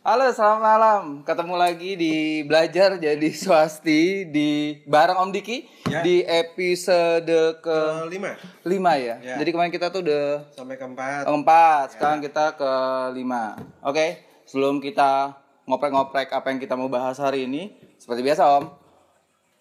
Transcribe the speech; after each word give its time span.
Halo, 0.00 0.32
selamat 0.32 0.60
malam. 0.64 1.02
Ketemu 1.28 1.54
lagi 1.60 1.92
di 1.92 2.40
Belajar 2.48 2.96
Jadi 2.96 3.36
Swasti 3.36 4.24
di 4.32 4.80
bareng 4.88 5.20
Om 5.20 5.28
Diki 5.28 5.68
Ya. 5.92 6.00
di 6.00 6.24
episode 6.24 7.60
ke 7.60 7.78
Kelima 8.08 8.32
lima 8.64 8.92
ya. 8.96 9.20
Ya. 9.20 9.36
Jadi 9.36 9.52
kemarin 9.52 9.68
kita 9.68 9.92
tuh 9.92 10.00
udah 10.00 10.48
sampai 10.56 10.80
keempat. 10.80 11.28
keempat, 11.28 11.86
sekarang 11.92 12.24
kita 12.24 12.56
ke 12.56 12.72
lima. 13.12 13.60
Oke, 13.84 14.24
sebelum 14.48 14.80
kita 14.80 15.36
ngoprek-ngoprek 15.68 16.32
apa 16.32 16.48
yang 16.48 16.64
kita 16.64 16.80
mau 16.80 16.88
bahas 16.88 17.20
hari 17.20 17.44
ini, 17.44 17.76
seperti 18.00 18.24
biasa 18.24 18.56
Om, 18.56 18.72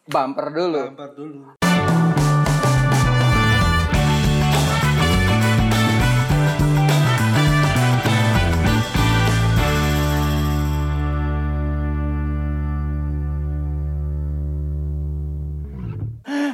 bumper 0.07 0.55
dulu. 0.55 0.81
Keempat 0.87 1.11
dulu. 1.19 1.58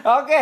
Oke. 0.05 0.41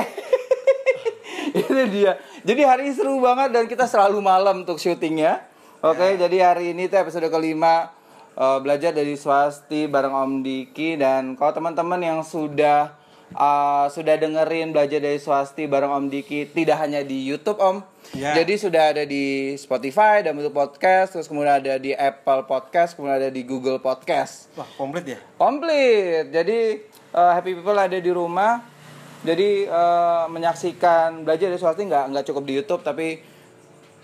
Itu 1.60 1.72
dia. 1.88 2.20
Jadi 2.44 2.62
hari 2.68 2.92
ini 2.92 2.94
seru 3.00 3.24
banget 3.24 3.56
dan 3.56 3.64
kita 3.72 3.88
selalu 3.88 4.20
malam 4.20 4.68
untuk 4.68 4.76
syutingnya. 4.76 5.48
Oke, 5.80 6.20
jadi 6.20 6.52
hari 6.52 6.76
ini 6.76 6.92
tuh 6.92 7.00
episode 7.00 7.28
kelima 7.32 7.92
eh, 8.36 8.60
belajar 8.60 8.92
dari 8.92 9.16
swasti 9.16 9.88
bareng 9.88 10.12
Om 10.12 10.34
Diki 10.44 11.00
dan 11.00 11.40
kalau 11.40 11.56
teman-teman 11.56 12.00
yang 12.04 12.20
sudah 12.28 12.92
eh, 13.32 13.86
sudah 13.88 14.16
dengerin 14.20 14.76
belajar 14.76 15.00
dari 15.00 15.20
swasti 15.20 15.64
bareng 15.68 15.92
Om 15.92 16.06
Diki 16.12 16.52
tidak 16.52 16.84
hanya 16.84 17.00
di 17.00 17.24
YouTube 17.24 17.60
Om. 17.64 17.84
Ya. 18.20 18.36
Jadi 18.36 18.60
sudah 18.60 18.92
ada 18.92 19.04
di 19.08 19.56
Spotify 19.56 20.20
dan 20.28 20.36
bentuk 20.36 20.56
podcast, 20.56 21.16
terus 21.16 21.32
kemudian 21.32 21.64
ada 21.64 21.80
di 21.80 21.96
Apple 21.96 22.44
Podcast, 22.48 23.00
kemudian 23.00 23.16
ada 23.16 23.32
di 23.32 23.48
Google 23.48 23.80
Podcast. 23.80 24.52
Wah, 24.60 24.68
komplit 24.76 25.08
ya? 25.08 25.20
Komplit. 25.40 26.36
Jadi 26.36 26.84
eh, 27.16 27.32
happy 27.32 27.56
people 27.56 27.80
ada 27.80 27.96
di 27.96 28.12
rumah. 28.12 28.73
Jadi 29.24 29.66
eh, 29.66 30.24
menyaksikan 30.28 31.24
belajar 31.24 31.48
dari 31.48 31.60
swasti 31.60 31.88
nggak 31.88 32.06
nggak 32.12 32.26
cukup 32.28 32.44
di 32.44 32.54
YouTube 32.60 32.84
tapi 32.84 33.24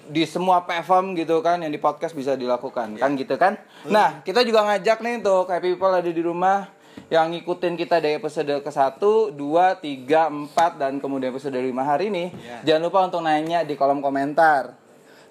di 0.09 0.25
semua 0.25 0.65
platform 0.65 1.13
gitu 1.13 1.37
kan 1.45 1.61
yang 1.61 1.69
di 1.69 1.77
podcast 1.77 2.17
bisa 2.17 2.33
dilakukan 2.33 2.97
kan 2.97 3.11
gitu 3.13 3.35
kan. 3.37 3.61
Nah 3.85 4.25
kita 4.25 4.41
juga 4.41 4.65
ngajak 4.65 5.05
nih 5.05 5.21
untuk 5.21 5.51
happy 5.51 5.77
people 5.77 5.93
ada 5.93 6.09
di 6.09 6.23
rumah 6.23 6.71
yang 7.13 7.29
ngikutin 7.31 7.77
kita 7.77 8.01
dari 8.01 8.17
episode 8.17 8.49
ke 8.65 8.71
1, 8.73 8.97
2, 9.37 9.37
3, 9.37 10.51
4 10.51 10.81
dan 10.81 10.93
kemudian 10.97 11.29
episode 11.29 11.55
5 11.55 11.69
hari 11.85 12.09
ini. 12.09 12.33
Ya. 12.41 12.73
Jangan 12.73 12.81
lupa 12.89 12.99
untuk 13.05 13.21
nanya 13.21 13.61
di 13.61 13.77
kolom 13.77 14.01
komentar. 14.01 14.73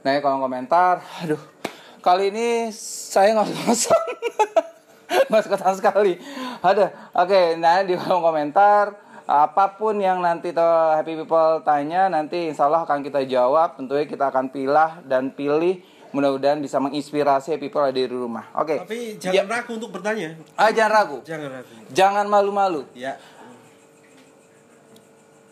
Di 0.01 0.23
kolom 0.23 0.41
komentar, 0.41 1.03
aduh 1.27 1.43
kali 1.99 2.31
ini 2.31 2.71
saya 2.75 3.35
nggak 3.35 3.49
ngosong. 3.67 4.07
Mas 5.29 5.45
sekali. 5.77 6.21
Ada. 6.63 7.13
Oke, 7.19 7.59
nah 7.59 7.83
di 7.83 7.99
kolom 7.99 8.23
komentar 8.23 9.08
apa 9.29 9.77
pun 9.77 10.01
yang 10.01 10.25
nanti 10.25 10.57
tuh 10.57 10.65
happy 10.97 11.21
people 11.21 11.61
tanya 11.61 12.09
nanti 12.09 12.49
insya 12.49 12.65
Allah 12.65 12.83
akan 12.83 13.05
kita 13.05 13.29
jawab. 13.29 13.77
Tentunya 13.77 14.09
kita 14.09 14.33
akan 14.33 14.49
pilah 14.49 15.05
dan 15.05 15.29
pilih. 15.31 15.85
Mudah-mudahan 16.09 16.57
bisa 16.57 16.81
menginspirasi 16.81 17.61
people 17.61 17.85
ada 17.85 17.93
di 17.93 18.09
rumah. 18.09 18.49
Oke. 18.57 18.81
Tapi 18.81 19.21
Ya. 19.21 19.45
jangan 19.45 19.53
ragu 19.53 19.73
untuk 19.77 19.93
bertanya. 19.93 20.33
Ah, 20.57 20.73
jangan 20.73 20.93
ragu. 20.97 21.17
Jangan 21.21 21.49
ragu. 21.53 21.73
Jangan 21.93 22.25
malu-malu. 22.25 22.83
Ya. 22.97 23.21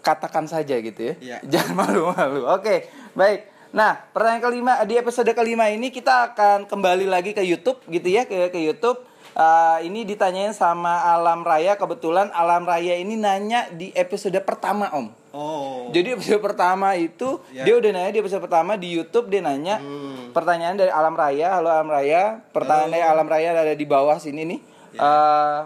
Katakan 0.00 0.48
saja 0.48 0.78
gitu 0.78 1.00
ya. 1.02 1.14
Iya. 1.20 1.36
Jangan 1.52 1.74
malu-malu. 1.76 2.48
Oke, 2.48 2.88
baik. 3.12 3.52
Nah, 3.74 3.98
pertanyaan 4.14 4.40
kelima 4.40 4.72
di 4.88 4.94
episode 4.96 5.28
kelima 5.34 5.68
ini 5.68 5.92
kita 5.92 6.32
akan 6.32 6.64
kembali 6.64 7.04
lagi 7.04 7.36
ke 7.36 7.42
YouTube 7.42 7.82
gitu 7.84 8.08
ya, 8.08 8.24
ke 8.24 8.48
ke 8.48 8.56
YouTube. 8.56 9.02
Eh, 9.36 9.78
ini 9.84 10.08
ditanyain 10.08 10.56
sama 10.56 11.12
Alam 11.12 11.44
Raya 11.44 11.76
kebetulan 11.76 12.32
Alam 12.32 12.64
Raya 12.64 12.96
ini 12.96 13.20
nanya 13.20 13.68
di 13.68 13.92
episode 13.92 14.32
pertama 14.40 14.88
Om. 14.88 15.12
Oh. 15.28 15.92
Jadi 15.92 16.16
episode 16.16 16.40
pertama 16.40 16.96
itu 16.96 17.36
Ya. 17.52 17.68
dia 17.68 17.76
udah 17.76 17.90
nanya 17.92 18.10
di 18.10 18.24
episode 18.24 18.40
pertama 18.40 18.80
di 18.80 18.88
YouTube 18.88 19.28
dia 19.28 19.44
nanya 19.44 19.76
Hmm. 19.76 20.32
pertanyaan 20.32 20.80
dari 20.80 20.88
Alam 20.88 21.12
Raya, 21.12 21.52
halo 21.52 21.68
Alam 21.68 21.84
Raya, 21.86 22.40
pertanyaan 22.48 22.88
dari 22.88 23.04
Alam 23.04 23.28
Raya 23.28 23.48
ada 23.52 23.76
di 23.76 23.84
bawah 23.84 24.16
sini 24.16 24.48
nih. 24.48 24.60
Ya. 24.96 25.00
Eh, 25.04 25.58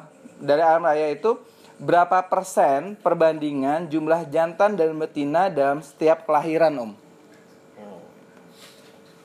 dari 0.42 0.62
Alam 0.66 0.82
Raya 0.82 1.06
itu 1.06 1.38
berapa 1.78 2.26
persen 2.26 2.98
perbandingan 2.98 3.86
jumlah 3.86 4.26
jantan 4.26 4.74
dan 4.74 4.98
betina 4.98 5.46
dalam 5.46 5.78
setiap 5.78 6.26
kelahiran 6.26 6.74
Om? 6.74 6.90
Oh. 7.78 8.02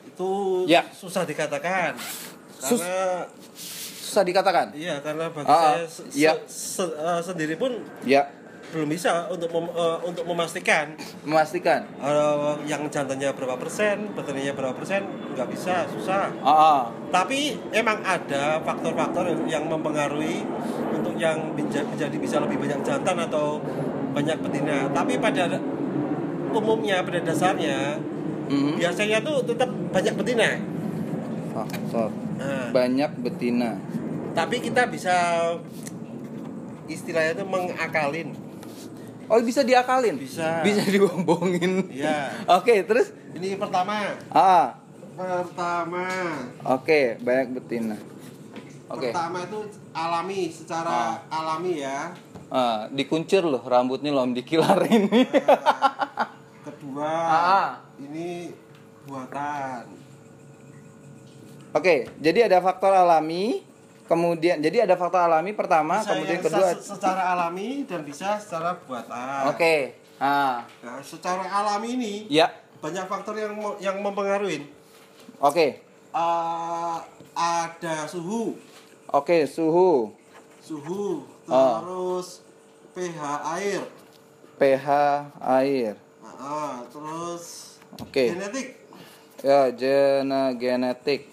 Itu 0.06 0.30
Ya. 0.70 0.86
susah 0.94 1.26
dikatakan. 1.26 1.98
Sus- 2.56 2.86
Karena 2.86 3.26
Susah 4.16 4.24
dikatakan. 4.24 4.72
iya, 4.72 4.96
karena 5.04 5.28
bagi 5.28 5.44
Ah, 5.46 5.76
saya 5.76 5.84
se- 5.84 6.08
iya. 6.16 6.32
se- 6.48 6.88
se- 6.88 6.96
eh, 6.96 7.20
sendiri 7.20 7.60
pun 7.60 7.84
Ya, 8.02 8.32
belum 8.72 8.88
bisa 8.88 9.28
untuk 9.28 9.52
mem- 9.52 9.68
eh, 9.70 9.98
untuk 10.08 10.24
memastikan 10.24 10.96
memastikan. 11.22 11.84
eh, 11.84 12.56
yang 12.64 12.88
jantannya 12.88 13.36
berapa 13.36 13.60
persen, 13.60 14.16
betinanya 14.16 14.56
berapa 14.56 14.72
persen, 14.72 15.04
nggak 15.36 15.52
bisa, 15.52 15.84
susah. 15.92 16.32
Ah, 16.40 16.48
ah. 16.48 16.82
Tapi 17.12 17.60
emang 17.70 18.00
ada 18.02 18.64
faktor-faktor 18.64 19.36
yang 19.52 19.68
mempengaruhi 19.68 20.48
untuk 20.94 21.20
yang 21.20 21.52
menja- 21.52 21.84
menjadi 21.84 22.16
bisa 22.16 22.40
lebih 22.40 22.56
banyak 22.56 22.88
jantan 22.88 23.20
atau 23.20 23.60
banyak 24.16 24.40
betina. 24.40 24.96
Tapi 24.96 25.20
pada 25.20 25.60
umumnya 26.50 27.04
pada 27.04 27.20
dasarnya 27.20 28.00
Mhm. 28.48 28.80
biasanya 28.80 29.20
tuh 29.20 29.44
tetap 29.44 29.68
banyak 29.92 30.16
betina. 30.16 30.56
Faktor 31.52 32.16
Nah, 32.36 32.68
banyak 32.70 33.12
betina. 33.20 33.80
Tapi 34.36 34.60
kita 34.60 34.86
bisa 34.86 35.16
istilahnya 36.86 37.34
itu 37.34 37.46
mengakalin. 37.46 38.36
Oh, 39.26 39.42
bisa 39.42 39.66
diakalin? 39.66 40.22
Bisa. 40.22 40.62
Bisa 40.62 40.86
dibombongin. 40.86 41.90
Iya. 41.90 42.30
Oke, 42.60 42.86
terus 42.86 43.10
Ini 43.34 43.58
pertama. 43.58 44.14
ah, 44.30 44.78
Pertama. 45.16 46.06
Oke, 46.62 47.16
banyak 47.18 47.56
betina. 47.56 47.96
Oke. 48.86 49.10
Pertama 49.10 49.42
itu 49.42 49.60
alami 49.92 50.52
secara 50.52 51.24
alami 51.26 51.80
ya. 51.80 52.12
Ah, 52.52 52.86
dikuncir 52.88 53.42
loh 53.42 53.64
rambutnya 53.64 54.12
loh 54.12 54.28
dikilar 54.30 54.84
ini. 54.86 55.24
Kedua, 56.68 57.10
Ah. 57.26 57.70
ini 57.98 58.52
buatan. 59.08 59.88
Oke, 61.72 62.12
jadi 62.20 62.48
ada 62.48 62.60
faktor 62.60 62.92
alami, 62.92 63.64
kemudian 64.06 64.58
jadi 64.58 64.86
ada 64.86 64.96
faktor 64.96 65.20
alami 65.20 65.52
pertama, 65.52 65.98
Bisa 65.98 66.12
kemudian 66.12 66.38
yang 66.38 66.46
kedua. 66.46 66.68
se- 66.72 66.94
secara 66.94 67.22
alami 67.28 67.84
dan 67.84 68.02
bisa 68.02 68.38
secara 68.38 68.78
buatan. 68.80 69.50
Oke. 69.50 69.98
Ah, 70.16 70.64
Nah, 70.80 71.02
secara 71.02 71.44
alami 71.44 71.94
ini 71.94 72.14
ya. 72.30 72.48
banyak 72.78 73.04
faktor 73.04 73.36
yang 73.36 73.52
yang 73.80 74.00
mempengaruhi. 74.00 74.64
Oke. 75.38 75.84
Eh, 76.16 76.98
ada 77.34 77.96
suhu, 78.06 78.56
Oke, 79.08 79.44
suhu, 79.46 80.16
suhu, 80.58 81.28
Ah. 81.46 81.78
terus 81.78 82.40
pH 82.92 83.20
air, 83.54 83.84
pH 84.56 84.88
air. 85.38 85.94
Ah, 86.24 86.80
terus 86.88 87.76
Oke. 87.98 88.32
genetik, 88.32 88.68
Ya, 89.38 89.70
gene 89.70 90.56
genetik. 90.56 91.28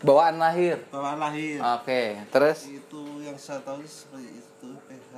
Bawaan 0.00 0.36
lahir. 0.36 0.80
bawaan 0.88 1.18
lahir. 1.18 1.60
Oke, 1.60 2.02
terus 2.28 2.64
Itu 2.64 3.20
yang 3.20 3.36
saya 3.36 3.60
tahu 3.60 3.84
seperti 3.84 4.32
itu 4.34 4.68
pH, 4.80 5.12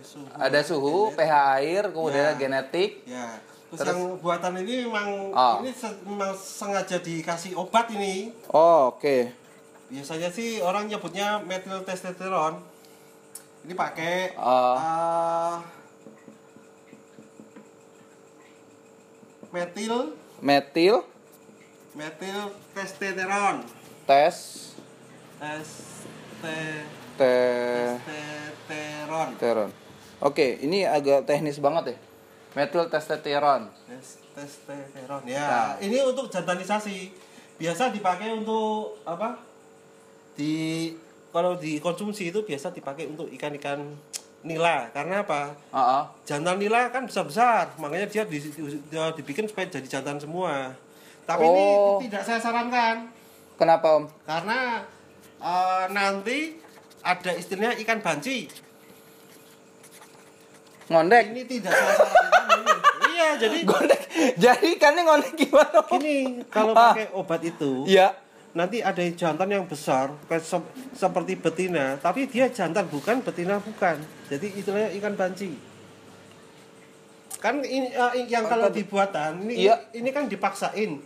suhu. 0.00 0.26
ada 0.32 0.60
suhu, 0.62 0.96
Genet- 1.08 1.16
pH 1.18 1.32
air, 1.56 1.82
kemudian 1.88 2.26
Ya. 2.28 2.34
genetik. 2.36 2.90
Ya. 3.04 3.42
Terus, 3.66 3.80
Terus? 3.80 3.90
yang 3.90 4.02
buatan 4.18 4.52
ini 4.56 4.86
memang 4.86 5.08
Ah. 5.34 5.58
ini 5.58 5.74
memang 6.04 6.30
sengaja 6.32 6.94
dikasih 6.96 7.58
obat 7.58 7.90
ini. 7.90 8.30
Oh, 8.48 8.94
oke. 8.94 9.34
Biasanya 9.84 10.30
sih 10.30 10.58
orang 10.60 10.86
nyebutnya 10.86 11.42
metil 11.42 11.82
testosteron. 11.82 12.62
Ini 13.66 13.74
pakai 13.74 14.30
Ah. 14.36 15.58
eh, 15.58 15.58
metil 19.50 20.14
Metil 20.38 20.94
metil 21.94 22.38
testosteron. 22.70 23.64
Tes 24.04 24.34
Teste 25.34 26.56
te 27.16 27.26
testosteron. 27.94 29.28
testosteron. 29.30 29.70
Oke, 30.20 30.58
ini 30.58 30.82
agak 30.82 31.24
teknis 31.24 31.58
banget 31.58 31.92
ya. 31.92 31.96
Metil 32.54 32.88
testosteron. 32.88 33.68
Tes- 33.84 34.18
Testosteron. 34.34 35.22
Ya, 35.24 35.46
Nah. 35.46 35.70
ini 35.78 36.00
untuk 36.00 36.26
jantanisasi. 36.26 37.12
Biasa 37.54 37.88
dipakai 37.88 38.34
untuk 38.34 38.98
apa? 39.04 39.38
Di 40.34 40.90
kalau 41.30 41.54
dikonsumsi 41.54 42.28
itu 42.28 42.42
biasa 42.42 42.70
dipakai 42.70 43.06
untuk 43.06 43.30
ikan-ikan 43.30 43.78
nila. 44.42 44.90
Karena 44.90 45.22
apa? 45.22 45.54
Ah, 45.70 45.78
ah. 45.78 46.02
Jantan 46.24 46.58
nila 46.58 46.90
kan 46.90 47.06
besar-besar, 47.06 47.74
makanya 47.76 48.06
dia, 48.06 48.26
di, 48.26 48.42
dia 48.84 49.04
dibikin 49.12 49.46
supaya 49.46 49.70
jadi 49.70 49.86
jantan 49.88 50.18
semua. 50.18 50.74
Tapi 51.22 51.42
Oh. 51.42 51.54
ini 51.96 52.10
tidak 52.10 52.22
saya 52.22 52.42
sarankan 52.42 53.13
Kenapa 53.54 53.86
Om? 53.94 54.04
karena 54.24 54.82
eh, 55.38 55.84
nanti 55.88 56.38
ada 57.00 57.30
istilahnya 57.32 57.78
ikan 57.78 58.00
banci. 58.00 58.48
Ngondek. 60.84 61.32
Ini 61.32 61.42
tidak 61.44 61.72
salah 61.72 61.94
satu 61.96 62.16
Iya, 63.08 63.28
jadi 63.38 63.58
Ngondek. 63.62 64.00
Jadi 64.36 64.66
ikannya 64.74 65.02
ngondek 65.02 65.32
gimana? 65.34 65.78
Om? 65.80 65.90
gini 65.94 66.16
kalau 66.48 66.72
Ah. 66.72 66.92
pakai 66.92 67.08
obat 67.10 67.40
itu 67.40 67.86
Iya. 67.86 68.12
nanti 68.52 68.78
ada 68.78 69.02
jantan 69.10 69.50
yang 69.50 69.66
besar 69.66 70.14
seperti 70.92 71.34
betina, 71.34 71.98
tapi 71.98 72.26
dia 72.26 72.46
jantan 72.46 72.86
bukan 72.86 73.18
betina 73.20 73.58
bukan. 73.58 73.98
Jadi 74.30 74.46
istilahnya 74.54 74.90
ikan 74.94 75.14
banci. 75.14 75.50
Kan 77.38 77.60
ini 77.60 77.90
eh, 77.90 78.24
yang 78.26 78.44
kalau 78.44 78.68
dibuatan 78.68 79.42
ini 79.42 79.66
Iya. 79.66 79.76
ini 79.92 80.08
kan 80.08 80.26
dipaksain 80.26 80.98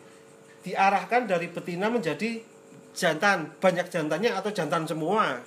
diarahkan 0.68 1.24
dari 1.24 1.48
betina 1.48 1.88
menjadi 1.88 2.44
jantan, 2.92 3.56
banyak 3.56 3.86
jantannya 3.86 4.30
atau 4.30 4.50
jantan 4.50 4.84
semua. 4.84 5.40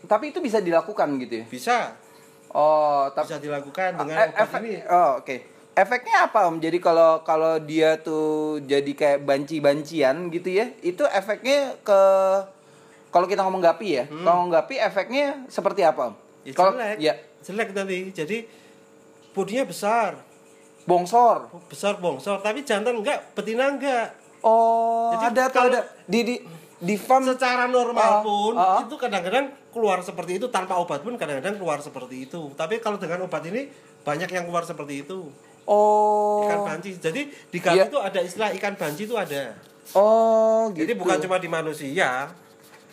Tapi 0.00 0.30
itu 0.30 0.38
bisa 0.38 0.58
dilakukan 0.58 1.18
gitu 1.18 1.42
ya? 1.42 1.46
Bisa, 1.46 1.78
Oh, 2.48 3.04
tapi 3.12 3.28
bisa 3.28 3.38
dilakukan 3.38 3.90
dengan 3.94 4.16
E- 4.16 4.32
obat 4.32 4.40
efek- 4.40 4.62
ini. 4.62 4.80
Oh, 4.88 5.20
oke. 5.20 5.36
Efeknya 5.76 6.16
apa 6.24 6.48
Om? 6.48 6.58
Jadi 6.58 6.80
kalau 6.80 7.20
kalau 7.22 7.60
dia 7.60 8.00
tuh 8.00 8.56
jadi 8.60 8.88
kayak 8.90 9.22
banci-bancian 9.22 10.26
gitu 10.26 10.48
ya, 10.50 10.72
itu 10.80 11.04
efeknya 11.04 11.76
ke 11.78 12.00
kalau 13.08 13.24
kita 13.24 13.44
ngomong 13.44 13.60
gapi 13.60 13.88
ya, 13.92 14.04
Hmm. 14.06 14.24
kalau 14.24 14.34
ngomong 14.42 14.54
gapi 14.54 14.74
efeknya 14.74 15.44
seperti 15.46 15.84
apa 15.84 16.08
Om? 16.08 16.14
Ya, 16.42 16.52
kalau 16.52 16.72
jelek. 16.72 16.96
ya 16.98 17.14
Jelek 17.38 17.68
nanti. 17.70 17.98
Jadi 18.10 18.38
bodinya 19.30 19.62
besar, 19.62 20.16
bongsor. 20.84 21.48
besar 21.66 21.96
bongsor, 21.96 22.38
tapi 22.38 22.62
jantan 22.62 22.96
enggak, 22.96 23.32
betina 23.32 23.68
enggak. 23.68 24.14
Oh, 24.38 25.10
Jadi 25.12 25.24
ada 25.32 25.44
kalau- 25.50 25.72
ada 25.72 25.80
di 26.04 26.20
di 26.22 26.34
di 26.78 26.94
farm 26.94 27.26
secara 27.26 27.66
normal 27.66 28.12
Ah, 28.12 28.22
pun 28.22 28.54
ah. 28.54 28.78
itu 28.78 28.94
kadang-kadang 28.94 29.50
keluar 29.68 29.98
seperti 29.98 30.38
itu 30.38 30.46
tanpa 30.46 30.78
obat 30.78 31.02
pun 31.02 31.18
kadang-kadang 31.18 31.58
keluar 31.58 31.82
seperti 31.82 32.22
itu 32.24 32.54
tapi 32.54 32.78
kalau 32.78 32.94
dengan 32.96 33.26
obat 33.26 33.42
ini 33.42 33.66
banyak 34.00 34.30
yang 34.30 34.46
keluar 34.46 34.62
seperti 34.62 35.02
itu 35.02 35.26
Oh. 35.66 36.46
ikan 36.46 36.62
banci 36.64 36.94
jadi 36.96 37.26
di 37.26 37.58
kami 37.58 37.76
Iya. 37.76 37.90
itu 37.90 37.98
ada 37.98 38.20
istilah 38.22 38.54
ikan 38.54 38.72
banci 38.72 39.04
itu 39.04 39.18
ada 39.18 39.58
Oh, 39.92 40.70
gitu. 40.70 40.86
jadi 40.86 40.92
bukan 40.94 41.18
cuma 41.18 41.36
di 41.36 41.50
manusia 41.50 42.30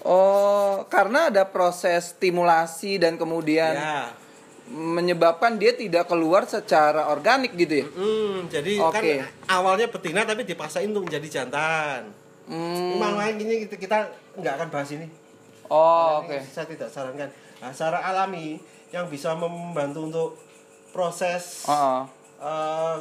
Oh, 0.02 0.86
karena 0.86 1.30
ada 1.30 1.46
proses 1.46 2.10
stimulasi 2.12 2.98
dan 2.98 3.16
kemudian 3.16 3.74
ya 3.74 4.10
menyebabkan 4.68 5.56
dia 5.56 5.72
tidak 5.72 6.06
keluar 6.06 6.44
secara 6.44 7.08
organik 7.08 7.54
gitu 7.54 7.74
ya. 7.76 7.88
Hmm, 7.88 8.36
jadi 8.48 8.74
Oke. 8.80 8.92
kan 8.92 9.04
awalnya 9.52 9.88
betina 9.88 10.22
tapi 10.22 10.42
dipaksain 10.44 10.88
untuk 10.88 11.06
menjadi 11.06 11.42
jantan 11.42 12.10
Hmm. 12.46 13.02
Memang 13.02 13.18
ini 13.34 13.66
kita, 13.66 13.74
kita 13.76 13.98
nggak 14.36 14.54
akan 14.56 14.68
bahas 14.70 14.90
ini 14.92 15.10
Oh, 15.66 16.22
oke. 16.22 16.30
ini 16.30 16.46
saya 16.46 16.70
tidak 16.70 16.94
sarankan 16.94 17.26
nah, 17.58 17.74
secara 17.74 18.06
alami 18.06 18.62
yang 18.90 19.10
bisa 19.10 19.34
membantu 19.34 20.00
untuk 20.04 20.30
proses 20.92 21.66
Oh, 21.66 22.06
eh, 22.38 22.98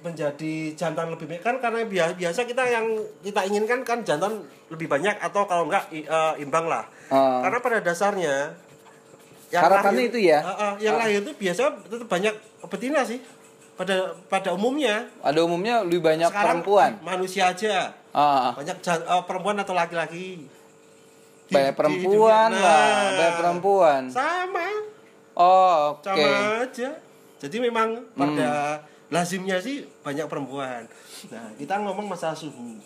menjadi 0.00 0.54
jantan 0.74 1.08
lebih 1.08 1.26
baik 1.26 1.40
kan 1.40 1.56
karena 1.58 1.82
bia- 1.82 2.12
biasa 2.12 2.44
kita 2.44 2.62
yang 2.62 2.84
kita 3.20 3.42
inginkan 3.42 3.80
kan 3.80 4.04
jantan 4.04 4.38
lebih 4.68 4.86
banyak 4.86 5.16
atau 5.18 5.44
kalau 5.44 5.64
enggak 5.64 5.88
i- 5.90 6.04
eh, 6.04 6.34
imbang 6.38 6.68
lah 6.68 6.84
oh. 7.08 7.40
karena 7.40 7.58
pada 7.58 7.78
dasarnya 7.80 8.54
Harapannya 9.52 10.04
itu 10.06 10.18
ya? 10.20 10.38
Eh, 10.38 10.56
eh, 10.56 10.72
yang 10.84 10.94
Ah. 10.94 11.00
lahir 11.02 11.18
itu 11.20 11.32
biasa 11.34 11.60
tetap 11.82 12.06
banyak 12.06 12.34
betina 12.62 13.02
sih 13.02 13.18
pada 13.74 14.14
pada 14.24 14.52
umumnya 14.52 15.10
Ada 15.18 15.40
umumnya 15.40 15.82
lebih 15.82 15.98
banyak 16.00 16.28
sekarang 16.28 16.62
perempuan. 16.62 16.90
manusia 17.00 17.48
aja 17.48 17.90
Ah, 18.10 18.52
banyak 18.52 18.76
eh, 18.78 19.22
perempuan 19.24 19.56
atau 19.56 19.72
laki-laki 19.72 20.46
Di- 21.46 21.50
banyak 21.50 21.72
di 21.72 21.78
perempuan 21.78 22.48
dunia. 22.48 22.62
lah, 22.62 22.78
Nah, 22.78 23.10
banyak 23.12 23.34
perempuan. 23.36 24.02
sama 24.06 24.68
Oh, 25.32 25.94
oke. 25.94 26.04
sama 26.04 26.30
aja 26.62 26.90
jadi 27.38 27.56
memang 27.58 27.88
Hmm. 27.96 28.14
pada 28.14 28.50
lazimnya 29.08 29.58
sih 29.58 29.82
banyak 30.00 30.26
perempuan 30.26 30.86
nah 31.26 31.50
kita 31.54 31.74
ngomong 31.76 32.06
masalah 32.06 32.32
suhu 32.32 32.78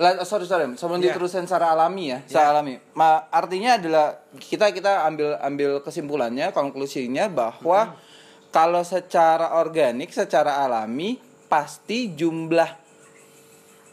Lah, 0.00 0.24
sorry 0.24 0.48
sorry, 0.48 0.64
sebelum 0.80 1.04
Iya. 1.04 1.12
diterusin 1.12 1.44
secara 1.44 1.76
alami 1.76 2.08
ya, 2.08 2.18
secara 2.24 2.56
alami. 2.56 2.80
Ma, 2.96 3.28
artinya 3.28 3.76
adalah 3.76 4.16
kita 4.40 4.72
kita 4.72 5.04
ambil 5.04 5.36
ambil 5.44 5.70
kesimpulannya, 5.84 6.56
konklusinya 6.56 7.28
bahwa 7.28 8.00
kalau 8.48 8.80
secara 8.80 9.60
organik, 9.60 10.08
secara 10.08 10.64
alami 10.64 11.20
pasti 11.52 12.16
jumlah 12.16 12.80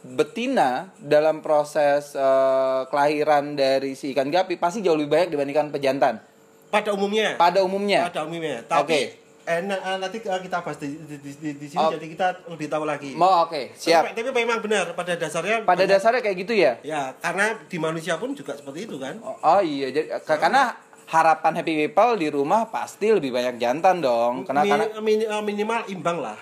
betina 0.08 0.94
dalam 0.96 1.44
proses 1.44 2.14
eh, 2.16 2.80
kelahiran 2.88 3.52
dari 3.52 3.92
si 3.92 4.14
ikan 4.16 4.30
gapi 4.30 4.56
pasti 4.56 4.80
jauh 4.80 4.96
lebih 4.96 5.10
banyak 5.12 5.28
dibandingkan 5.34 5.68
pejantan 5.74 6.22
pada 6.70 6.94
umumnya 6.94 7.34
pada 7.36 7.60
umumnya. 7.66 8.06
pada 8.08 8.24
umumnya 8.24 8.62
tapi 8.64 8.80
Oke. 8.86 9.27
Eh, 9.48 9.60
na- 9.62 9.80
eh, 9.80 9.96
nanti 9.98 10.20
eh, 10.20 10.40
kita 10.40 10.60
bahas 10.60 10.76
di, 10.76 10.92
di, 11.00 11.16
di, 11.16 11.30
di- 11.34 11.56
di 11.56 11.66
sini 11.66 11.80
Oh. 11.80 11.88
jadi 11.90 12.06
kita 12.06 12.26
lebih 12.46 12.68
tahu 12.68 12.84
lagi 12.84 13.12
Mau 13.12 13.42
oke, 13.42 13.72
siap. 13.74 14.04
tapi, 14.04 14.20
tapi 14.20 14.30
memang 14.36 14.60
benar 14.60 14.92
pada 14.92 15.12
dasarnya 15.14 15.62
Pada 15.62 15.72
banyak- 15.78 15.88
dasarnya 15.90 16.20
kayak 16.20 16.36
gitu 16.38 16.52
ya. 16.52 16.72
ya 16.82 17.16
karena 17.16 17.56
di 17.62 17.76
manusia 17.76 18.14
pun 18.14 18.30
juga 18.32 18.52
seperti 18.52 18.84
itu 18.84 18.96
kan 18.96 19.16
Oh, 19.18 19.34
oh 19.34 19.60
iya, 19.60 19.88
jadi 19.88 20.20
ka- 20.20 20.36
karena 20.38 20.76
harapan 21.06 21.52
happy 21.56 21.74
people 21.82 22.12
di 22.14 22.28
rumah 22.28 22.68
pasti 22.68 23.08
lebih 23.08 23.32
banyak 23.32 23.56
jantan 23.56 23.98
dong. 23.98 24.44
Karena 24.44 24.60
Mi- 24.60 24.70
karena 24.70 24.86
eh, 24.92 25.42
minimal 25.42 25.80
imbang 25.88 26.18
lah 26.20 26.36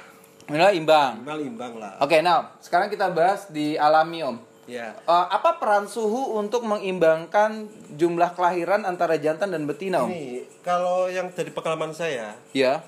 minimal 0.44 0.72
imbang. 0.72 1.12
minimal 1.16 1.40
imbang 1.44 1.72
lah 1.76 1.92
Oke, 1.98 2.18
now 2.20 2.50
sekarang 2.58 2.86
kita 2.86 3.06
bahas 3.08 3.46
di 3.48 3.74
alami 3.76 4.22
om. 4.22 4.38
ya 4.64 4.90
Eh, 4.96 5.26
apa 5.28 5.54
peran 5.56 5.86
suhu 5.86 6.34
untuk 6.34 6.62
mengimbangkan 6.62 7.66
jumlah 7.92 8.30
kelahiran 8.32 8.82
antara 8.82 9.14
jantan 9.16 9.48
dan 9.48 9.62
betina 9.62 10.02
om? 10.02 10.08
ini 10.08 10.42
kalau 10.60 11.06
yang 11.06 11.30
dari 11.30 11.50
pengalaman 11.50 11.90
saya 11.90 12.34
Ya, 12.50 12.82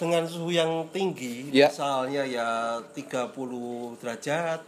dengan 0.00 0.24
suhu 0.24 0.48
yang 0.48 0.88
tinggi 0.88 1.52
Ya. 1.52 1.68
misalnya 1.68 2.24
ya 2.24 2.48
30 2.90 3.36
derajat 4.00 4.64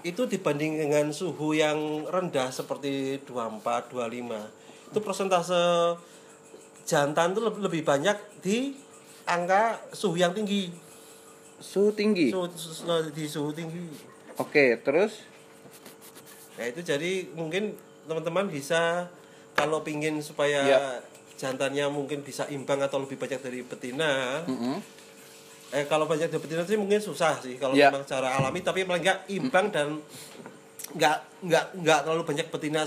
itu 0.00 0.22
dibanding 0.24 0.78
dengan 0.78 1.10
suhu 1.10 1.52
yang 1.52 1.76
rendah 2.06 2.48
seperti 2.48 3.18
24 3.24 3.90
25 3.90 4.46
itu 4.88 4.98
persentase 4.98 5.60
jantan 6.82 7.30
itu 7.30 7.40
lebih, 7.42 7.60
lebih 7.60 7.82
banyak 7.84 8.14
di 8.40 8.78
angka 9.24 9.62
suhu 9.90 10.14
yang 10.14 10.30
tinggi 10.30 10.70
suhu 11.58 11.92
tinggi. 11.92 12.30
suhu, 12.30 12.46
suhu- 12.54 13.10
di 13.10 13.26
suhu 13.26 13.50
tinggi 13.50 13.84
Oke, 14.38 14.80
terus 14.80 15.20
ya 16.56 16.64
itu 16.64 16.80
jadi 16.80 17.28
mungkin 17.30 17.76
teman-teman 18.06 18.48
bisa 18.48 19.04
kalau 19.52 19.82
pingin 19.82 20.16
supaya 20.20 20.60
Ya. 20.64 20.80
Jantannya 21.40 21.88
mungkin 21.88 22.20
bisa 22.20 22.44
imbang 22.46 22.76
atau 22.78 23.00
lebih 23.00 23.16
banyak 23.16 23.40
dari 23.40 23.60
betina 23.62 24.44
Mm-mm. 24.44 24.76
Eh 25.70 25.86
kalau 25.86 26.04
banyak 26.04 26.26
dari 26.26 26.36
betina 26.38 26.60
sih 26.62 26.74
mungkin 26.74 26.98
susah 26.98 27.38
sih 27.38 27.56
kalau 27.56 27.72
Ya. 27.72 27.88
memang 27.88 28.04
secara 28.04 28.34
alami 28.34 28.60
tapi 28.60 28.82
paling 28.82 29.00
enggak 29.00 29.18
imbang 29.26 29.66
dan 29.70 29.88
enggak 30.90 31.16
enggak 31.40 31.64
enggak 31.72 31.98
terlalu 32.02 32.22
banyak 32.26 32.46
betina 32.48 32.82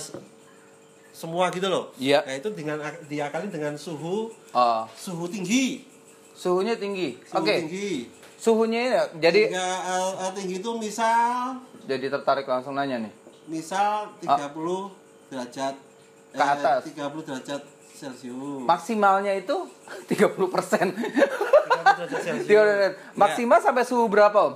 semua 1.09 1.47
gitu 1.49 1.65
loh. 1.65 1.93
Iya. 1.95 2.21
Nah, 2.21 2.35
itu 2.35 2.49
dengan 2.51 2.77
diakali 3.03 3.47
dengan 3.47 3.73
suhu 3.75 4.33
Oh, 4.51 4.83
suhu 4.91 5.25
tinggi. 5.25 5.85
suhunya 6.33 6.75
tinggi. 6.75 7.17
Suhu 7.23 7.37
Oke, 7.39 7.53
tinggi. 7.55 7.91
suhunya 8.35 8.79
ini 8.81 8.91
jadi 9.17 9.41
eh, 9.49 9.79
eh, 10.19 10.31
tinggi 10.33 10.57
itu 10.57 10.71
misal 10.75 11.55
jadi 11.83 12.05
tertarik 12.09 12.43
langsung 12.43 12.73
nanya 12.73 12.99
nih. 12.99 13.13
misal 13.43 14.07
30 14.19 14.91
derajat 15.29 15.75
Ah. 16.31 16.35
Ke 16.35 16.43
atas. 16.51 16.79
30 16.89 17.21
derajat 17.23 17.61
Celcius. 18.03 18.61
Maksimalnya 18.61 19.33
itu 19.33 19.55
30 20.11 20.19
persen. 20.47 20.91
30 20.91 20.99
derajat 21.95 22.19
Celcius. 22.19 22.93
Maksimal 23.13 23.59
sampai 23.59 23.83
suhu 23.83 24.05
berapa 24.05 24.35
om? 24.35 24.55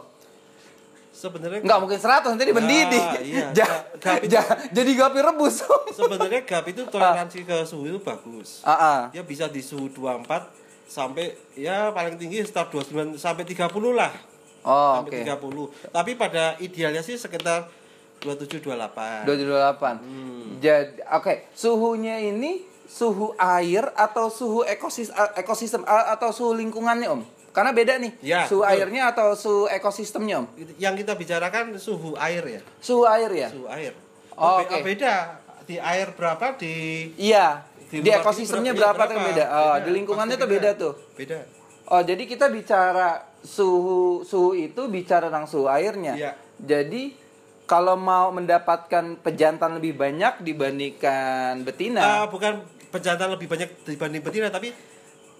Sebenarnya 1.10 1.66
Enggak 1.66 1.80
mungkin 1.82 1.98
100 1.98 2.30
nanti 2.30 2.54
mendidih. 2.54 3.01
Nah, 3.01 3.18
iya. 3.20 3.46
Ja- 3.58 3.89
Gap 3.98 4.22
itu- 4.22 4.30
ja- 4.30 4.46
jadi 4.70 4.92
gapi 4.94 5.18
rebus. 5.20 5.66
sebenarnya 5.89 6.46
gap 6.46 6.62
itu 6.63 6.86
toleransi 6.86 7.42
ke 7.42 7.66
suhu 7.66 7.89
itu 7.89 7.98
bagus. 7.98 8.62
Ah, 8.62 8.77
ah. 8.77 9.00
dia 9.10 9.25
bisa 9.25 9.50
di 9.50 9.60
suhu 9.60 9.89
24 9.89 10.46
sampai 10.86 11.34
ya 11.51 11.89
paling 11.89 12.16
tinggi 12.16 12.39
sekitar 12.39 12.70
29 12.70 13.18
sampai 13.18 13.44
30 13.44 13.66
lah. 13.92 14.13
Oh, 14.62 15.01
sampai 15.01 15.25
oke. 15.25 15.74
30. 15.82 15.89
Tapi 15.89 16.12
pada 16.13 16.54
idealnya 16.60 17.01
sih 17.01 17.18
sekitar 17.18 17.66
27 18.20 18.62
28. 18.62 19.25
228. 19.25 19.98
Hmm. 19.98 20.62
Jadi 20.62 21.01
oke, 21.08 21.34
suhunya 21.51 22.22
ini 22.22 22.62
suhu 22.88 23.36
air 23.36 23.84
atau 23.94 24.27
suhu 24.27 24.63
ekosistem 24.63 25.12
ekosistem 25.36 25.84
a- 25.84 26.10
atau 26.10 26.32
suhu 26.32 26.56
lingkungannya, 26.56 27.08
Om? 27.10 27.22
Karena 27.51 27.72
beda 27.72 27.98
nih. 27.98 28.13
Ya, 28.22 28.46
suhu 28.46 28.62
betul. 28.62 28.72
airnya 28.72 29.01
atau 29.08 29.34
suhu 29.34 29.67
ekosistemnya, 29.67 30.39
Om? 30.39 30.48
Yang 30.77 31.03
kita 31.03 31.13
bicarakan 31.13 31.75
suhu 31.75 32.15
air 32.15 32.44
ya, 32.44 32.62
Suhu 32.79 33.03
air 33.03 33.29
ya? 33.29 33.50
suhu 33.50 33.67
air. 33.67 33.91
Oh, 34.34 34.62
oke. 34.62 34.79
Beda 34.82 35.38
di 35.63 35.75
air 35.75 36.12
berapa 36.12 36.56
di 36.56 36.74
Iya. 37.15 37.65
Di 37.88 38.00
Di, 38.00 38.12
ekosistemnya 38.12 38.72
berapa, 38.72 38.94
berapa? 38.94 39.10
tuh 39.10 39.17
Iya, 39.17 39.27
beda. 39.27 39.44
Oh, 39.46 39.56
beda. 39.74 39.79
di 39.79 39.89
lingkungannya 39.94 40.36
Pasti 40.36 40.44
tuh 40.44 40.51
beda 40.51 40.70
tuh. 40.75 40.94
beda. 41.13 41.38
Oh, 41.88 42.01
jadi 42.01 42.24
kita 42.24 42.46
bicara 42.48 43.10
suhu 43.39 44.00
suhu 44.22 44.51
itu 44.53 44.82
bicara 44.88 45.27
tentang 45.27 45.48
suhu 45.48 45.65
airnya. 45.65 46.13
Iya. 46.13 46.32
Jadi 46.58 47.15
kalau 47.63 47.96
mau 47.96 48.27
mendapatkan 48.29 49.15
pejantan 49.17 49.75
lebih 49.75 49.96
banyak 49.96 50.39
dibandingkan 50.41 51.63
betina. 51.63 52.00
Eh, 52.00 52.25
bukan 52.27 52.60
pejantan 52.89 53.29
lebih 53.29 53.48
banyak 53.48 53.70
dibanding 53.84 54.22
betina 54.22 54.48
tapi 54.48 54.72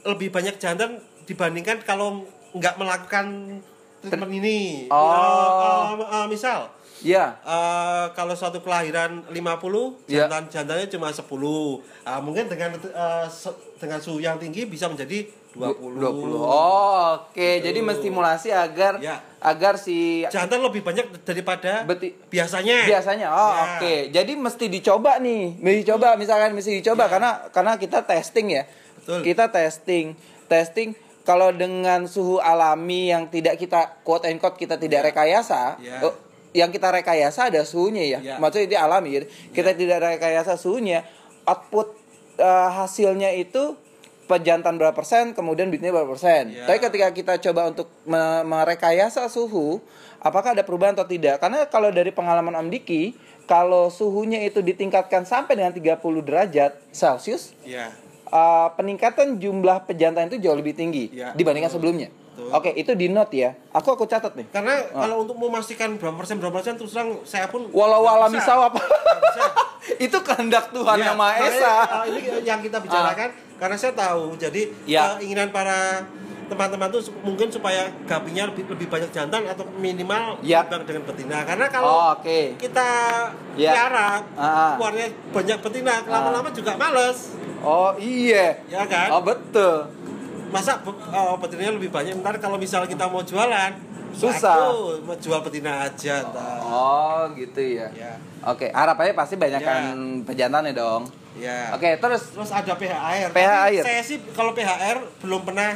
lebih 0.04 0.30
banyak 0.30 0.56
jantan 0.56 0.98
dibandingkan 1.24 1.82
kalau 1.82 2.24
nggak 2.52 2.76
melakukan 2.76 3.60
treatment 4.00 4.32
ini. 4.32 4.88
Oh. 4.88 5.12
Eh, 5.12 5.50
eh, 5.98 6.10
eh, 6.16 6.26
misal 6.28 6.70
ya. 7.00 7.36
eh, 7.40 8.06
kalau 8.14 8.32
suatu 8.32 8.60
kelahiran 8.60 9.26
50 9.28 10.00
Ya. 10.06 10.26
jantan 10.26 10.48
jantannya 10.48 10.88
cuma 10.88 11.10
10. 11.10 11.82
Ah, 12.04 12.20
mungkin 12.20 12.46
dengan 12.46 12.72
eh, 12.78 13.26
se- 13.28 13.52
dengan 13.76 14.00
suhu 14.00 14.18
yang 14.18 14.38
tinggi 14.38 14.64
bisa 14.64 14.86
menjadi 14.86 15.28
20. 15.58 15.98
20. 15.98 16.38
Oh, 16.38 17.04
oke. 17.20 17.50
Jadi 17.60 17.80
menstimulasi 17.80 18.50
agar 18.50 18.98
Ya. 18.98 19.20
agar 19.38 19.76
si 19.76 20.22
Jantan 20.28 20.62
lebih 20.62 20.82
banyak 20.82 21.10
daripada 21.22 21.82
Beti- 21.84 22.14
biasanya. 22.28 22.86
biasanya. 22.86 23.28
Oh, 23.28 23.52
Ya. 23.52 23.64
oke. 23.76 23.94
Jadi 24.10 24.32
mesti 24.34 24.66
dicoba 24.68 25.18
nih. 25.18 25.58
Mesti 25.58 25.78
dicoba 25.82 26.14
misalkan 26.16 26.54
mesti 26.54 26.78
dicoba 26.78 27.06
Ya. 27.06 27.12
karena 27.12 27.32
karena 27.50 27.74
kita 27.76 28.02
testing 28.02 28.54
ya. 28.54 28.64
Betul. 28.98 29.22
Kita 29.24 29.50
testing. 29.50 30.14
Testing 30.46 30.94
kalau 31.22 31.52
dengan 31.52 32.06
suhu 32.06 32.40
alami 32.40 33.12
yang 33.12 33.28
tidak 33.28 33.58
kita 33.58 34.00
quote 34.02 34.26
and 34.26 34.38
quote 34.38 34.56
kita 34.56 34.78
tidak 34.78 35.02
Ya. 35.02 35.08
rekayasa, 35.12 35.62
Ya. 35.78 36.00
oh, 36.02 36.16
yang 36.56 36.72
kita 36.72 36.88
rekayasa 36.88 37.52
ada 37.52 37.62
suhunya 37.62 38.04
ya. 38.08 38.20
Ya. 38.24 38.36
Maksudnya 38.40 38.66
itu 38.66 38.76
alami. 38.76 39.28
Kita 39.52 39.76
tidak 39.76 40.00
rekayasa 40.16 40.56
suhunya, 40.56 41.04
output 41.44 41.94
eh, 42.38 42.70
hasilnya 42.70 43.34
itu 43.34 43.74
pejantan 44.28 44.76
berapa 44.76 44.92
persen, 44.92 45.32
kemudian 45.32 45.68
bitnya 45.68 45.90
berapa 45.90 46.06
persen. 46.06 46.52
Ya. 46.52 46.68
Tapi 46.68 46.80
ketika 46.82 47.08
kita 47.10 47.34
coba 47.42 47.72
untuk 47.72 47.88
me- 48.04 48.44
merekayasa 48.44 49.26
suhu, 49.26 49.80
apakah 50.20 50.52
ada 50.52 50.62
perubahan 50.62 50.94
atau 50.94 51.08
tidak? 51.08 51.40
Karena 51.40 51.64
kalau 51.66 51.88
dari 51.90 52.12
pengalaman 52.12 52.54
Om 52.54 52.68
Diki, 52.68 53.16
kalau 53.44 53.88
suhunya 53.88 54.44
itu 54.44 54.60
ditingkatkan 54.60 55.24
sampai 55.24 55.56
dengan 55.56 55.72
30 55.72 55.98
derajat 56.20 56.76
Celcius, 56.92 57.56
Ya. 57.64 57.96
uh, 58.28 58.68
peningkatan 58.74 59.38
jumlah 59.38 59.84
pejantan 59.84 60.28
itu 60.28 60.38
jauh 60.38 60.54
lebih 60.54 60.76
tinggi 60.76 61.08
Ya, 61.10 61.32
dibandingkan 61.32 61.72
betul. 61.72 61.80
sebelumnya. 61.80 62.10
Betul. 62.38 62.54
Oke, 62.54 62.70
itu 62.72 62.92
di 62.94 63.08
note 63.08 63.34
ya. 63.34 63.56
Aku 63.72 63.90
aku 63.90 64.06
catat 64.06 64.36
nih. 64.36 64.46
Karena 64.52 64.78
Oh. 64.92 65.00
kalau 65.00 65.16
untuk 65.24 65.40
memastikan 65.40 65.96
berapa 65.96 66.14
persen 66.14 66.38
berapa 66.38 66.54
persen 66.54 66.76
terus 66.76 66.92
terang 66.92 67.18
saya 67.24 67.48
pun 67.48 67.66
Walau. 67.72 68.04
Nggak 68.04 68.36
bisa. 68.36 68.54
itu 70.06 70.18
kehendak 70.20 70.70
Tuhan 70.70 70.98
Iya, 71.00 71.06
yang 71.08 71.18
Maha 71.18 71.34
Esa. 71.42 71.74
uh, 71.82 72.06
ini 72.06 72.20
yang 72.44 72.60
kita 72.60 72.78
bicarakan 72.78 73.32
karena 73.58 73.76
saya 73.76 73.94
tahu 73.94 74.34
jadi 74.36 74.70
Ya. 74.86 75.18
keinginan 75.18 75.50
para 75.50 76.06
teman-teman 76.48 76.88
tuh 76.88 77.04
mungkin 77.22 77.52
supaya 77.52 77.92
gapinya 78.08 78.48
lebih 78.48 78.64
lebih 78.72 78.88
banyak 78.88 79.12
jantan 79.12 79.44
atau 79.46 79.68
minimal 79.74 80.40
Ya. 80.40 80.64
dengan 80.64 81.04
betina 81.04 81.44
karena 81.44 81.68
Oh, 81.68 81.74
kalau 81.74 81.92
oke. 82.16 82.56
kita 82.56 82.90
Ya. 83.60 83.76
piara 83.76 84.24
Ah. 84.34 84.80
keluarnya 84.80 85.12
banyak 85.30 85.58
betina 85.60 86.08
lama-lama 86.08 86.48
juga 86.50 86.80
males 86.80 87.36
Oh, 87.60 87.92
iya. 88.00 88.64
ya 88.66 88.86
kan 88.86 89.12
Oh, 89.12 89.22
betul. 89.22 89.92
masa 90.48 90.80
oh, 91.12 91.36
betinanya 91.36 91.76
lebih 91.76 91.92
banyak 91.92 92.16
ntar 92.18 92.40
kalau 92.40 92.56
misalnya 92.56 92.88
kita 92.88 93.04
mau 93.06 93.20
jualan 93.20 93.72
Susah. 94.14 94.72
aku 94.72 95.04
mau 95.04 95.16
jual 95.18 95.40
betina 95.44 95.88
aja 95.88 96.24
ntar. 96.28 96.58
Oh, 96.64 97.28
gitu 97.36 97.60
ya. 97.60 97.88
ya 97.92 98.14
Oke, 98.48 98.72
harapannya 98.72 99.14
pasti 99.18 99.36
banyakkan 99.36 100.24
pejantannya 100.24 100.72
dong. 100.72 101.10
ya 101.38 101.76
Oke, 101.76 102.00
terus 102.00 102.32
Terus 102.32 102.52
ada 102.54 102.74
pH 102.78 102.94
air. 102.94 103.28
pH 103.34 103.50
Tapi 103.52 103.66
air. 103.74 103.84
Saya 103.84 104.02
sih 104.06 104.18
kalau 104.32 104.56
pH 104.56 104.70
air 104.80 104.98
belum 105.20 105.42
pernah 105.44 105.76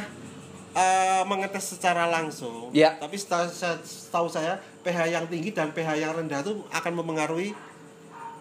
eh, 0.72 1.22
mengetes 1.28 1.76
secara 1.76 2.08
langsung. 2.08 2.72
Ya. 2.72 2.96
Tapi 2.96 3.16
setahu 3.20 3.46
saya, 3.52 3.76
setahu 3.84 4.26
saya 4.30 4.56
pH 4.82 4.98
yang 5.12 5.24
tinggi 5.28 5.52
dan 5.52 5.70
pH 5.70 6.00
yang 6.00 6.12
rendah 6.16 6.40
itu 6.40 6.64
akan 6.72 6.92
mempengaruhi 6.96 7.52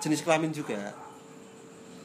jenis 0.01 0.25
kelamin 0.25 0.49
juga. 0.49 0.95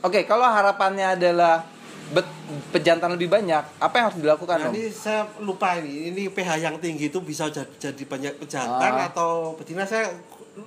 Oke, 0.04 0.28
kalau 0.28 0.44
harapannya 0.44 1.16
adalah 1.16 1.64
bet- 2.08 2.34
pejantan 2.68 3.10
lebih 3.10 3.26
banyak, 3.26 3.62
apa 3.76 3.94
yang 3.94 4.04
harus 4.06 4.18
dilakukan 4.18 4.56
Nah, 4.58 4.70
ini 4.70 4.86
saya 4.88 5.26
lupa 5.38 5.74
ini. 5.74 6.10
Ini 6.10 6.22
pH 6.28 6.50
yang 6.60 6.76
tinggi 6.76 7.08
itu 7.08 7.18
bisa 7.18 7.48
jadi, 7.48 7.66
jadi 7.80 8.02
banyak 8.02 8.32
pejantan 8.38 8.92
Ah. 8.94 9.08
atau 9.08 9.54
betina 9.54 9.82
saya 9.82 10.14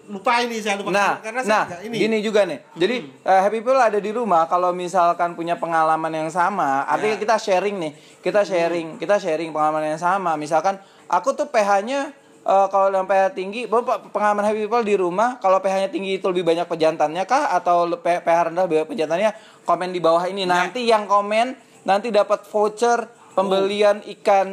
lupa 0.05 0.38
ini 0.39 0.58
saya 0.58 0.77
lupa 0.77 0.91
Nah, 0.91 1.17
karena 1.17 1.41
saya 1.41 1.65
nah, 1.65 1.81
ini. 1.81 1.96
gini 1.98 2.17
juga 2.19 2.43
nih. 2.43 2.60
Jadi 2.75 2.96
eh, 3.24 3.39
Happy 3.41 3.60
People 3.60 3.75
ada 3.75 3.98
di 3.98 4.12
rumah. 4.12 4.46
Kalau 4.46 4.69
misalkan 4.69 5.34
punya 5.34 5.55
pengalaman 5.55 6.12
yang 6.12 6.29
sama, 6.29 6.86
artinya 6.86 7.15
Ya. 7.15 7.22
kita 7.22 7.36
sharing 7.38 7.75
nih. 7.79 7.91
Kita 8.19 8.41
sharing, 8.43 8.88
kita 8.98 9.15
sharing 9.17 9.50
pengalaman 9.50 9.89
yang 9.89 9.98
sama. 9.98 10.36
Misalkan 10.36 10.77
aku 11.08 11.34
tuh 11.34 11.48
pH-nya 11.48 12.13
eh, 12.50 12.68
kalau 12.74 12.89
yang 12.89 13.06
pH 13.06 13.38
tinggi, 13.38 13.62
Bapak 13.70 14.10
pengalaman 14.10 14.41
Happy 14.41 14.65
People 14.65 14.82
di 14.82 14.98
rumah, 14.98 15.38
kalau 15.38 15.62
pH-nya 15.62 15.94
tinggi 15.94 16.18
itu 16.18 16.25
lebih 16.25 16.41
banyak 16.41 16.65
pejantannya 16.65 17.24
kah 17.29 17.53
atau 17.53 17.86
pH 18.01 18.50
rendah 18.50 18.65
lebih 18.65 18.82
banyak 18.82 18.89
pejantannya? 18.98 19.32
Komen 19.63 19.94
di 19.94 20.01
bawah 20.01 20.25
ini. 20.25 20.50
Ya. 20.50 20.50
Nanti 20.50 20.82
yang 20.89 21.06
komen 21.06 21.53
nanti 21.86 22.10
dapat 22.10 22.50
voucher 22.50 23.08
pembelian 23.38 24.03
ikan 24.20 24.50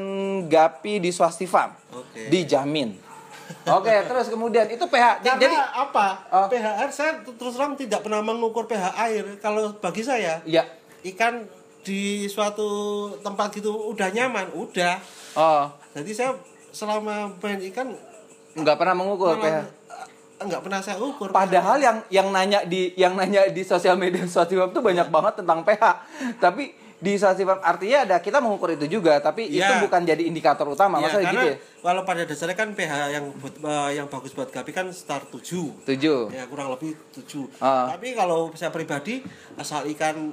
gapi 0.47 1.03
di 1.03 1.11
Swasti 1.11 1.49
Farm. 1.49 1.75
Oke. 1.91 2.29
Dijamin. 2.29 3.07
Oke, 3.79 3.95
terus 4.07 4.27
kemudian 4.31 4.67
itu 4.71 4.85
pH. 4.87 5.23
Karena 5.23 5.39
Jadi 5.39 5.57
apa? 5.57 6.07
Oh. 6.35 6.47
pH 6.51 6.67
air 6.83 6.91
saya 6.91 7.13
terus 7.23 7.55
terang 7.55 7.79
tidak 7.79 8.03
pernah 8.03 8.23
mengukur 8.23 8.67
pH 8.67 8.95
air. 8.99 9.25
Kalau 9.39 9.75
bagi 9.79 10.03
saya 10.03 10.43
ya. 10.47 10.67
ikan 11.07 11.47
di 11.87 12.27
suatu 12.27 12.67
tempat 13.23 13.55
gitu 13.55 13.71
udah 13.95 14.11
nyaman, 14.11 14.51
udah. 14.59 14.99
Oh, 15.39 15.71
Jadi 15.95 16.11
saya 16.11 16.35
selama 16.77 17.33
main 17.41 17.61
ikan 17.73 17.89
nggak 18.53 18.77
pernah 18.77 18.93
mengukur 18.93 19.33
malah, 19.33 19.65
pH. 19.65 20.45
nggak 20.45 20.61
pernah 20.61 20.81
saya 20.81 21.01
ukur. 21.01 21.33
Padahal 21.33 21.81
yang 21.81 21.97
yang 22.11 22.29
nanya 22.29 22.61
di 22.63 22.93
yang 22.95 23.17
nanya 23.17 23.49
di 23.49 23.65
sosial 23.65 23.97
media 23.97 24.29
Swastimam 24.29 24.69
itu 24.69 24.81
banyak 24.81 25.09
banget 25.09 25.41
tentang 25.41 25.65
pH. 25.65 25.85
Tapi 26.37 26.65
di 26.97 27.13
Swastimam 27.17 27.61
artinya 27.61 28.05
ada 28.05 28.17
kita 28.21 28.41
mengukur 28.41 28.73
itu 28.73 28.89
juga, 28.91 29.17
tapi 29.19 29.45
itu 29.47 29.61
Iya. 29.61 29.81
bukan 29.81 30.05
jadi 30.05 30.21
indikator 30.23 30.65
utama. 30.67 30.97
Ya, 30.99 31.09
Maksudnya 31.09 31.25
karena 31.27 31.33
gitu 31.35 31.49
ya? 31.49 31.57
kalau 31.83 32.03
pada 32.05 32.23
dasarnya 32.25 32.57
kan 32.57 32.69
pH 32.73 32.93
yang 33.13 33.25
buat 33.37 33.55
eh, 33.55 33.91
yang 33.95 34.07
bagus 34.09 34.33
buat 34.33 34.49
gapi 34.49 34.73
kan 34.73 34.89
start 34.93 35.29
7. 35.29 35.85
Tujuh. 35.85 36.21
Ya 36.33 36.45
kurang 36.45 36.73
lebih 36.73 36.97
7. 37.13 37.49
Ah. 37.61 37.93
Tapi 37.93 38.13
kalau 38.13 38.53
saya 38.53 38.69
pribadi 38.69 39.21
asal 39.57 39.85
ikan 39.93 40.33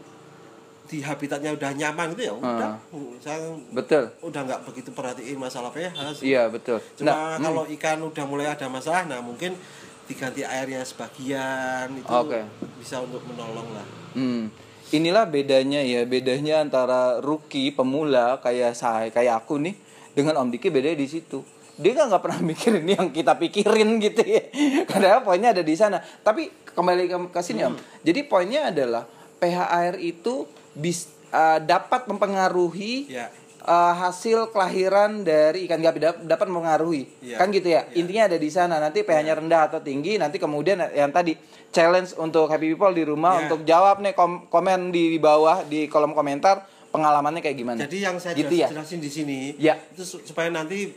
di 0.83 0.99
habitatnya 0.99 1.55
udah 1.55 1.71
nyaman 1.73 2.11
gitu 2.13 2.23
ya 2.27 2.33
udah. 2.35 2.75
Saya 3.23 3.39
Betul. 3.71 4.11
udah 4.19 4.41
nggak 4.43 4.61
begitu 4.67 4.89
perhatiin 4.91 5.39
masalah 5.39 5.71
pH 5.71 5.95
sih. 6.19 6.35
Iya, 6.35 6.51
betul. 6.51 6.83
Cuma 6.99 7.39
Nah, 7.39 7.39
kalau 7.39 7.63
ikan 7.79 7.99
udah 8.03 8.25
mulai 8.27 8.47
ada 8.51 8.67
masalah, 8.67 9.07
nah 9.07 9.23
mungkin 9.23 9.55
diganti 10.03 10.43
airnya 10.43 10.83
sebagian 10.83 11.87
itu 11.95 12.11
Oke. 12.11 12.43
bisa 12.75 12.99
untuk 12.99 13.23
menolong 13.23 13.71
lah. 13.71 13.87
Hmm. 14.13 14.51
Inilah 14.93 15.25
bedanya 15.25 15.81
ya, 15.81 16.05
bedanya 16.05 16.61
antara 16.61 17.17
rookie 17.23 17.73
pemula 17.73 18.37
kayak 18.43 18.77
saya, 18.77 19.09
kayak 19.09 19.41
aku 19.41 19.57
nih 19.57 19.73
dengan 20.13 20.37
Om 20.43 20.53
Diki 20.53 20.69
bedanya 20.69 20.99
di 20.99 21.07
situ. 21.09 21.41
Dia 21.79 21.97
nggak 21.97 22.21
pernah 22.21 22.43
mikirin 22.53 22.85
yang 22.85 23.09
kita 23.09 23.33
pikirin 23.39 23.97
gitu 23.97 24.21
ya. 24.21 24.43
Karena 24.89 25.23
poinnya 25.23 25.55
ada 25.55 25.63
di 25.65 25.73
sana. 25.73 25.97
Tapi 25.97 26.51
kembali 26.75 27.09
ke, 27.09 27.17
ke 27.33 27.41
sini 27.41 27.65
Om. 27.65 27.73
Jadi 28.05 28.19
poinnya 28.27 28.69
adalah 28.69 29.07
pH 29.39 29.57
air 29.71 29.95
itu 29.97 30.45
bis, 30.73 31.05
uh, 31.29 31.57
dapat 31.59 32.05
mempengaruhi 32.05 33.07
Ya. 33.07 33.29
uh, 33.61 33.93
hasil 33.95 34.49
kelahiran 34.49 35.21
dari 35.21 35.65
ikan 35.65 35.79
gapi 35.79 35.99
Dap- 35.99 36.21
dapat 36.21 36.45
mempengaruhi 36.45 37.07
Iya. 37.21 37.37
kan 37.37 37.47
gitu 37.49 37.67
ya 37.67 37.85
Iya. 37.85 37.95
intinya 37.95 38.23
ada 38.25 38.37
di 38.37 38.49
sana 38.49 38.75
nanti 38.77 39.01
pH-nya 39.01 39.33
rendah 39.35 39.61
atau 39.67 39.79
tinggi 39.79 40.15
nanti 40.15 40.35
kemudian 40.35 40.81
yang 40.89 41.09
tadi 41.09 41.37
challenge 41.69 42.13
untuk 42.15 42.45
happy 42.47 42.71
people 42.71 42.91
di 42.91 43.01
rumah 43.01 43.33
Iya. 43.35 43.41
untuk 43.43 43.59
jawab 43.63 43.97
nih 43.99 44.13
kom- 44.13 44.45
komen 44.45 44.89
di 44.89 45.15
bawah 45.15 45.61
di 45.63 45.85
kolom 45.85 46.11
komentar 46.11 46.63
pengalamannya 46.89 47.39
kayak 47.39 47.55
gimana 47.55 47.79
Jadi 47.81 47.97
yang 47.99 48.17
saya 48.17 48.33
gitu 48.33 48.49
jelas- 48.51 48.69
ya 48.69 48.75
jelasin 48.75 48.99
di 48.99 49.09
sini 49.09 49.39
Ya. 49.57 49.77
itu 49.89 50.03
su- 50.03 50.21
supaya 50.21 50.47
nanti 50.47 50.93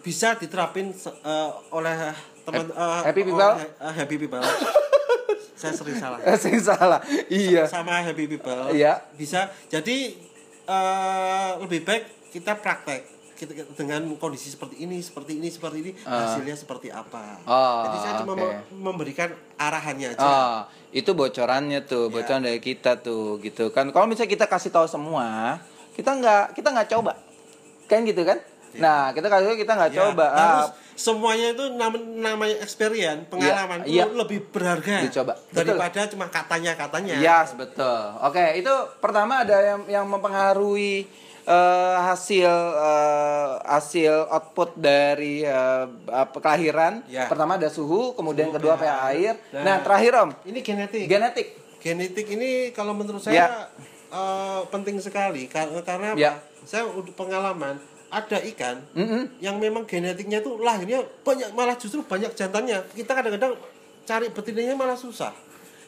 bisa 0.00 0.32
diterapin 0.34 0.90
eh, 0.94 1.50
oleh 1.70 1.94
teman 2.40 2.66
eh, 2.68 3.00
Happy 3.02 3.22
people? 3.22 3.52
oleh, 3.52 3.68
happy 3.92 4.16
people. 4.16 4.40
saya 5.60 5.74
sering 5.76 5.94
salah. 5.94 6.18
sing 6.42 6.56
salah 6.58 7.00
iya 7.28 7.68
Sama 7.68 8.00
happy 8.00 8.24
people. 8.26 8.72
Iya. 8.72 9.04
Bisa. 9.12 9.52
Jadi 9.68 10.16
eh, 10.64 11.50
lebih 11.60 11.84
baik 11.84 12.04
kita 12.30 12.56
praktek 12.56 13.04
kita 13.36 13.52
dengan 13.72 14.04
kondisi 14.16 14.48
seperti 14.48 14.84
ini, 14.84 15.00
seperti 15.00 15.32
ini, 15.34 15.48
seperti 15.48 15.76
ini, 15.80 15.90
hasilnya 15.98 16.52
seperti 16.52 16.92
apa. 16.92 17.40
Oh, 17.42 17.88
Jadi 17.88 17.96
saya 17.98 18.14
cuma 18.20 18.36
me- 18.36 18.60
memberikan 18.70 19.32
arahannya 19.56 20.12
aja. 20.12 20.20
Oh, 20.20 20.56
itu 20.92 21.08
bocorannya 21.10 21.80
tuh, 21.82 22.06
Ya. 22.06 22.12
bocoran 22.12 22.44
dari 22.44 22.60
kita 22.60 23.00
tuh, 23.00 23.40
gitu 23.40 23.72
kan. 23.72 23.88
Kalau 23.88 24.04
misalnya 24.04 24.28
kita 24.28 24.44
kasih 24.44 24.68
tahu 24.68 24.84
semua, 24.84 25.56
kita 25.96 26.12
nggak 26.12 26.44
kita 26.52 26.68
nggak 26.68 26.88
coba, 26.90 27.16
kan 27.86 28.04
gitu 28.04 28.28
kan? 28.28 28.36
Nah, 28.76 29.10
kita 29.10 29.26
kasih 29.26 29.56
kita 29.56 29.72
nggak 29.72 29.90
Ya, 29.90 29.98
coba. 30.04 30.26
Ah, 30.28 30.64
semuanya 31.00 31.56
itu 31.56 31.64
nam- 31.72 31.96
namanya 32.14 32.60
experience, 32.60 33.24
pengalaman 33.26 33.80
Iya, 33.82 34.04
itu 34.04 34.12
lebih 34.12 34.38
berharga 34.46 35.00
Dicoba. 35.00 35.32
daripada 35.48 36.04
cuma 36.06 36.28
katanya-katanya. 36.28 37.16
Yes, 37.18 37.56
betul. 37.56 38.20
Oke, 38.20 38.44
itu 38.54 38.68
pertama 38.98 39.40
ada 39.40 39.56
yang 39.56 39.80
yang 39.88 40.04
mempengaruhi 40.04 41.08
eh, 41.42 41.96
hasil 41.98 42.52
eh, 42.76 43.50
hasil 43.66 44.28
output 44.28 44.76
dari 44.76 45.40
apa, 46.06 46.36
kelahiran. 46.36 47.00
Ya. 47.06 47.24
Pertama 47.26 47.56
ada 47.56 47.66
suhu, 47.66 48.12
kemudian 48.12 48.48
Suhu, 48.48 48.60
kedua 48.60 48.76
pH. 48.76 48.82
pH 48.82 48.92
air. 49.08 49.34
Nah. 49.50 49.62
Nah, 49.64 49.76
terakhir 49.80 50.12
Om, 50.18 50.30
Ini 50.44 50.58
genetik. 50.60 51.04
genetik. 51.06 51.48
genetik 51.80 52.26
ini 52.28 52.50
kalau 52.70 52.92
menurut 52.92 53.24
Ya. 53.24 53.48
saya 53.48 53.72
eh, 54.10 54.60
penting 54.68 55.00
sekali 55.00 55.48
Kar- 55.48 55.72
karena 55.80 56.12
apa? 56.12 56.20
Ya. 56.20 56.32
Saya 56.60 56.84
pengalaman 57.10 57.80
ada 58.10 58.38
ikan 58.44 58.76
Mm-mm. 58.92 59.38
yang 59.38 59.56
memang 59.56 59.86
genetiknya 59.86 60.38
tuh 60.38 60.58
lahirnya 60.58 61.00
banyak 61.22 61.54
malah 61.54 61.74
justru 61.74 62.02
banyak 62.02 62.34
jantannya. 62.34 62.82
Kita 62.90 63.14
kadang-kadang 63.14 63.54
cari 64.02 64.26
betinanya 64.28 64.74
malah 64.74 64.98
susah. 64.98 65.30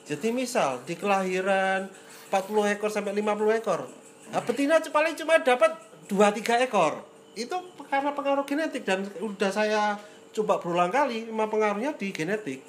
Jadi 0.03 0.31
misal 0.31 0.83
di 0.83 0.95
kelahiran 0.95 1.91
40 2.29 2.39
ekor 2.73 2.89
sampai 2.89 3.13
50 3.13 3.59
ekor. 3.59 3.81
Nah, 4.31 4.41
betina 4.41 4.79
paling 4.81 5.15
cuma 5.15 5.37
dapat 5.37 5.75
2 6.07 6.15
3 6.33 6.63
ekor. 6.63 7.03
Itu 7.35 7.59
karena 7.85 8.11
pengaruh 8.11 8.43
genetik 8.43 8.83
dan 8.83 9.03
udah 9.19 9.51
saya 9.51 9.99
coba 10.31 10.57
berulang 10.57 10.89
kali 10.89 11.27
memang 11.27 11.49
pengaruhnya 11.49 11.93
di 11.93 12.09
genetik. 12.09 12.63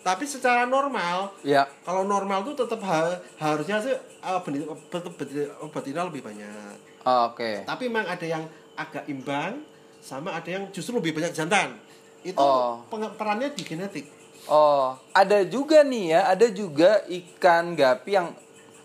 Tapi 0.00 0.22
secara 0.22 0.62
normal 0.64 1.34
Ya. 1.42 1.66
kalau 1.82 2.02
normal 2.02 2.46
tuh 2.46 2.54
tetap 2.56 2.78
ha- 2.80 3.18
harusnya 3.36 3.82
sih 3.82 3.90
uh, 4.22 4.38
betina, 4.38 4.70
bet- 4.88 5.12
bet- 5.12 5.50
betina 5.68 6.06
lebih 6.06 6.22
banyak. 6.22 6.78
Oh, 7.02 7.30
Oke. 7.30 7.62
Tapi 7.62 7.86
memang 7.86 8.06
ada 8.08 8.22
yang 8.22 8.42
agak 8.76 9.04
imbang 9.06 9.64
sama 9.98 10.30
ada 10.30 10.46
yang 10.46 10.68
justru 10.70 10.94
lebih 10.94 11.12
banyak 11.12 11.32
jantan. 11.32 11.74
Itu 12.22 12.38
Oh. 12.38 12.84
perannya 12.88 13.50
di 13.50 13.62
genetik. 13.62 14.06
Oh, 14.46 14.94
ada 15.10 15.42
juga 15.42 15.82
nih 15.82 16.14
ya, 16.14 16.20
ada 16.28 16.46
juga 16.46 17.02
ikan 17.08 17.74
gapi 17.74 18.10
yang 18.12 18.30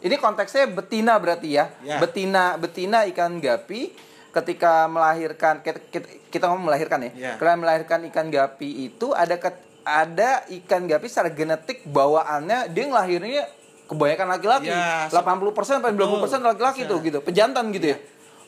ini 0.01 0.17
konteksnya 0.17 0.65
betina 0.65 1.13
berarti 1.15 1.53
ya. 1.53 1.69
Ya. 1.81 2.01
Betina 2.01 2.57
betina 2.57 3.05
ikan 3.05 3.37
gapi 3.37 3.93
ketika 4.31 4.89
melahirkan 4.89 5.61
kita, 5.61 5.77
kita, 5.91 6.07
kita 6.31 6.43
ngomong 6.47 6.65
melahirkan 6.65 7.05
ya. 7.05 7.11
Ya. 7.13 7.31
Ketika 7.35 7.53
melahirkan 7.53 7.99
ikan 8.09 8.27
gapi 8.27 8.89
itu 8.89 9.13
ada 9.13 9.37
ket- 9.37 9.61
ada 9.81 10.41
ikan 10.47 10.85
gapi 10.85 11.05
secara 11.05 11.29
genetik 11.29 11.85
bawaannya 11.85 12.69
dia 12.69 12.85
ngelahirnya 12.85 13.45
kebanyakan 13.85 14.27
laki-laki. 14.31 14.69
Ya, 14.69 15.11
80% 15.11 15.77
sampai 15.77 15.91
90% 15.91 16.41
laki-laki 16.41 16.81
tuh 16.87 16.97
gitu. 17.01 17.19
Pejantan 17.19 17.69
gitu 17.69 17.91
ya. 17.91 17.97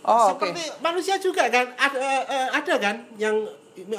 Oh. 0.04 0.28
Seperti 0.30 0.62
manusia 0.80 1.16
juga 1.18 1.48
kan 1.48 1.72
ada 1.74 1.98
eh, 2.28 2.48
ada 2.52 2.74
kan 2.76 2.96
yang 3.16 3.36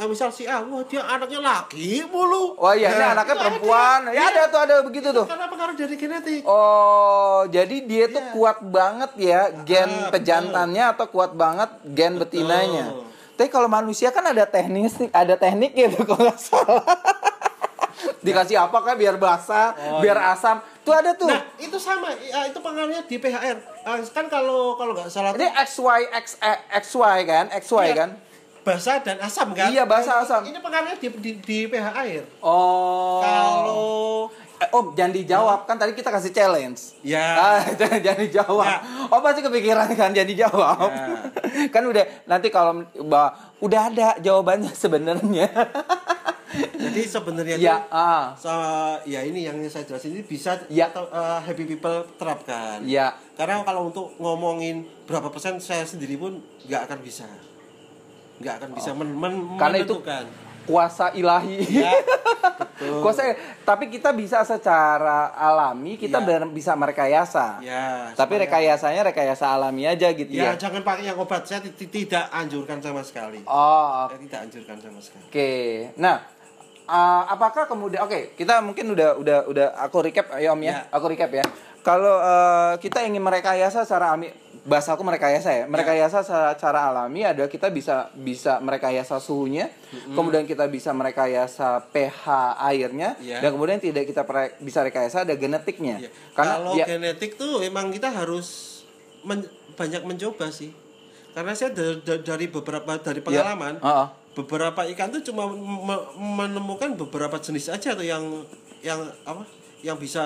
misal 0.07 0.31
si 0.31 0.45
A, 0.45 0.63
wah 0.63 0.85
dia 0.85 1.03
anaknya 1.03 1.41
laki 1.41 2.07
mulu. 2.07 2.55
Oh 2.55 2.71
iya, 2.71 2.89
ini 2.89 3.01
Nah, 3.01 3.11
anaknya 3.13 3.35
itu 3.35 3.43
perempuan. 3.43 4.01
ada. 4.05 4.11
Ya 4.11 4.15
Iya. 4.15 4.25
ada 4.31 4.43
tuh 4.47 4.61
ada 4.61 4.75
begitu 4.81 5.09
tuh. 5.11 5.27
Karena 5.27 5.47
pengaruh 5.47 5.75
dari 5.75 5.97
genetik. 5.97 6.43
Oh, 6.45 7.43
jadi 7.49 7.77
dia 7.83 8.05
tuh 8.07 8.23
Iya. 8.23 8.31
kuat 8.31 8.59
banget 8.63 9.11
ya 9.19 9.41
gen 9.65 9.91
Ah, 9.91 10.09
pejantannya 10.09 10.85
atau 10.87 11.07
kuat 11.07 11.33
banget 11.33 11.67
gen 11.89 12.15
Betul. 12.15 12.23
betinanya. 12.23 12.87
Tapi 13.35 13.51
kalau 13.51 13.67
manusia 13.67 14.13
kan 14.13 14.23
ada 14.25 14.47
teknis, 14.47 14.95
ada 15.11 15.35
teknik 15.35 15.75
gitu 15.75 16.05
kalau 16.07 16.29
nggak 16.29 16.39
salah. 16.39 16.85
Dikasih 18.21 18.57
apa 18.59 18.79
kan 18.81 18.95
biar 18.95 19.17
basah, 19.17 19.73
Oh, 19.77 20.01
biar 20.01 20.17
iya. 20.17 20.33
asam. 20.33 20.57
Tuh 20.81 20.93
ada 20.93 21.13
tuh. 21.13 21.29
Nah, 21.29 21.41
itu 21.57 21.77
sama 21.77 22.13
ya, 22.17 22.45
itu 22.45 22.59
pengaruhnya 22.59 23.05
di 23.05 23.17
PHR. 23.17 23.57
Ah, 23.83 23.97
kan 24.09 24.27
kalau 24.27 24.77
kalau 24.77 24.93
nggak 24.93 25.09
salah 25.09 25.33
Ini 25.33 25.49
XY 25.65 26.01
X 26.13 26.27
eh, 26.39 26.59
XY 26.79 27.17
kan, 27.25 27.45
XY 27.51 27.85
Iya. 27.85 27.95
kan. 27.97 28.11
basah 28.65 28.97
dan 28.97 29.21
asam 29.21 29.53
kan? 29.53 29.69
Iya, 29.69 29.85
basah, 29.85 30.25
asam. 30.25 30.41
Ini 30.41 30.57
pengaruhnya 30.57 30.97
di, 30.97 31.13
di, 31.21 31.31
di 31.37 31.59
pH 31.69 31.85
air. 32.01 32.25
Oh. 32.41 33.21
Kalau 33.21 34.33
Eh, 34.55 34.69
Om, 34.71 34.95
jangan 34.95 35.13
dijawab 35.13 35.61
kan 35.67 35.77
tadi 35.77 35.93
kita 35.93 36.09
kasih 36.09 36.31
challenge. 36.31 36.97
Ah, 37.05 37.61
ya 37.61 37.75
jangan, 37.85 38.01
jangan 38.01 38.21
dijawab. 38.23 38.65
Ya. 38.65 38.79
Oh 39.11 39.21
pasti 39.21 39.41
kepikiran 39.43 39.89
kan 39.93 40.15
jangan 40.15 40.31
dijawab. 40.31 40.89
Ya. 40.89 41.07
kan 41.75 41.83
udah 41.85 42.05
nanti 42.25 42.49
kalau 42.49 42.87
bah, 43.05 43.35
udah 43.61 43.91
ada 43.91 44.09
jawabannya 44.17 44.73
sebenarnya. 44.73 45.51
jadi 46.55 47.01
sebenarnya 47.05 47.57
ya, 47.57 47.77
itu 47.77 47.91
ah, 47.91 48.25
sama 48.35 48.69
ya 49.03 49.21
ini 49.21 49.43
yang 49.43 49.57
saya 49.65 49.83
jelasin 49.85 50.13
ini 50.13 50.23
bisa 50.23 50.55
Ya. 50.67 50.89
atau, 50.89 51.07
eh, 51.07 51.39
happy 51.43 51.65
people 51.67 52.07
terapkan. 52.15 52.83
ya. 52.83 53.13
Karena 53.33 53.61
kalau 53.61 53.89
untuk 53.89 54.15
ngomongin 54.17 54.87
berapa 55.05 55.27
persen 55.29 55.59
saya 55.59 55.83
sendiri 55.83 56.15
pun 56.15 56.39
nggak 56.65 56.83
akan 56.85 56.99
bisa. 57.01 57.27
Nggak 58.37 58.55
akan 58.57 58.71
bisa 58.73 58.91
men, 58.93 59.11
men- 59.13 59.43
Oh. 59.47 59.57
Karena 59.57 59.77
itu- 59.79 59.95
menentukan. 59.97 60.27
Kuasa 60.65 61.13
ilahi. 61.13 61.61
Ya, 61.77 61.93
betul. 62.57 63.05
Kuasa 63.05 63.37
tapi 63.63 63.93
kita 63.93 64.11
bisa 64.11 64.41
secara 64.41 65.29
alami 65.31 66.01
kita 66.01 66.19
Ya. 66.19 66.41
bisa 66.43 66.73
merekayasa. 66.73 67.61
Ya, 67.61 68.09
Tapi 68.11 68.33
supaya- 68.33 68.43
rekayasanya 68.49 69.03
rekayasa 69.05 69.45
alami 69.47 69.85
aja 69.85 70.09
gitu 70.09 70.33
ya. 70.33 70.51
Ya, 70.51 70.53
jangan 70.57 70.81
pakai 70.81 71.05
yang 71.05 71.21
obat. 71.21 71.45
Saya 71.45 71.61
ti- 71.61 71.85
tidak 71.85 72.33
anjurkan 72.33 72.81
sama 72.81 73.05
sekali. 73.05 73.45
Oh, 73.45 74.09
Saya 74.09 74.17
tidak 74.19 74.41
anjurkan 74.41 74.77
sama 74.81 75.01
sekali. 75.01 75.25
Oke, 75.29 75.53
nah 75.97 76.17
uh, 76.87 77.23
apakah 77.27 77.65
kemudian 77.65 78.03
oke 78.03 78.35
kita 78.35 78.61
mungkin 78.61 78.91
udah 78.91 79.17
udah 79.17 79.39
udah 79.47 79.67
aku 79.79 80.03
recap 80.03 80.33
ya 80.35 80.51
om 80.51 80.61
ya, 80.61 80.73
Ya. 80.73 80.79
aku 80.91 81.07
recap 81.09 81.31
ya. 81.31 81.45
Kalau 81.81 82.17
uh, 82.17 82.81
kita 82.81 83.05
ingin 83.05 83.21
merekayasa 83.21 83.85
secara 83.85 84.09
alami, 84.11 84.33
bahasa 84.65 84.97
aku 84.97 85.05
merekayasa 85.05 85.53
ya, 85.53 85.65
merekayasa 85.67 86.25
secara, 86.25 86.57
secara 86.57 86.81
alami 86.89 87.21
adalah 87.23 87.45
kita 87.45 87.69
bisa 87.69 88.09
bisa 88.11 88.57
merekayasa 88.57 89.21
suhunya, 89.21 89.69
kemudian 90.09 90.49
kita 90.49 90.65
bisa 90.65 90.97
merekayasa 90.97 91.85
pH 91.93 92.25
airnya, 92.65 93.21
Ya. 93.21 93.45
dan 93.45 93.53
kemudian 93.53 93.77
tidak 93.77 94.09
kita 94.09 94.25
pre- 94.25 94.57
bisa 94.59 94.81
rekayasa 94.81 95.29
ada 95.29 95.37
genetiknya. 95.37 96.01
Ya. 96.01 96.11
Karena 96.33 96.57
Kalau 96.57 96.73
ya, 96.73 96.87
genetik 96.89 97.37
tuh 97.37 97.61
memang 97.61 97.93
kita 97.93 98.09
harus 98.09 98.81
men- 99.21 99.45
banyak 99.77 100.09
mencoba 100.09 100.49
sih. 100.49 100.73
Karena 101.37 101.53
saya 101.53 101.69
da- 101.69 102.01
da- 102.01 102.25
dari 102.25 102.49
beberapa 102.49 102.97
dari 102.97 103.21
ya, 103.21 103.25
pengalaman, 103.45 103.77
uh-uh. 103.77 104.09
Beberapa 104.35 104.83
ikan 104.91 105.09
tuh 105.11 105.23
cuma 105.23 105.47
me- 105.49 106.07
menemukan 106.17 106.99
beberapa 106.99 107.39
jenis 107.39 107.71
aja 107.71 107.95
tuh 107.95 108.03
yang 108.03 108.45
yang 108.83 108.99
apa? 109.23 109.47
Yang 109.81 109.97
bisa 110.03 110.23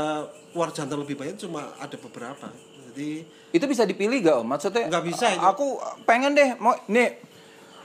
keluar 0.51 0.73
jantan 0.73 0.99
lebih 0.99 1.14
banyak 1.14 1.37
cuma 1.37 1.77
ada 1.77 1.94
beberapa. 1.94 2.49
Jadi 2.88 3.23
itu 3.49 3.64
bisa 3.64 3.85
dipilih 3.85 4.18
gak 4.23 4.37
om? 4.40 4.47
Maksudnya 4.47 4.88
Nggak 4.88 5.05
bisa 5.07 5.27
itu. 5.31 5.44
Aku 5.44 5.66
pengen 6.03 6.33
deh 6.33 6.57
mau 6.57 6.73
nih 6.87 7.21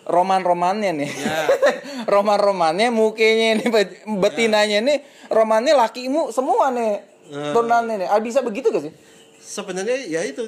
roman-romannya 0.04 0.92
nih. 0.96 1.12
Ya. 1.12 1.40
roman-romannya 2.14 2.88
mukanya 2.90 3.60
nih 3.60 3.68
bet- 3.68 4.00
betinanya 4.20 4.80
nih 4.80 4.98
romannya 5.28 5.76
lakimu 5.78 6.30
semua 6.30 6.72
nih. 6.72 7.04
Eh. 7.32 7.52
Tunannya 7.52 7.96
nih. 8.00 8.08
Ah, 8.08 8.20
bisa 8.20 8.40
begitu 8.40 8.72
gak 8.72 8.84
sih? 8.84 8.94
sebenarnya 9.44 10.08
ya 10.08 10.24
itu 10.24 10.40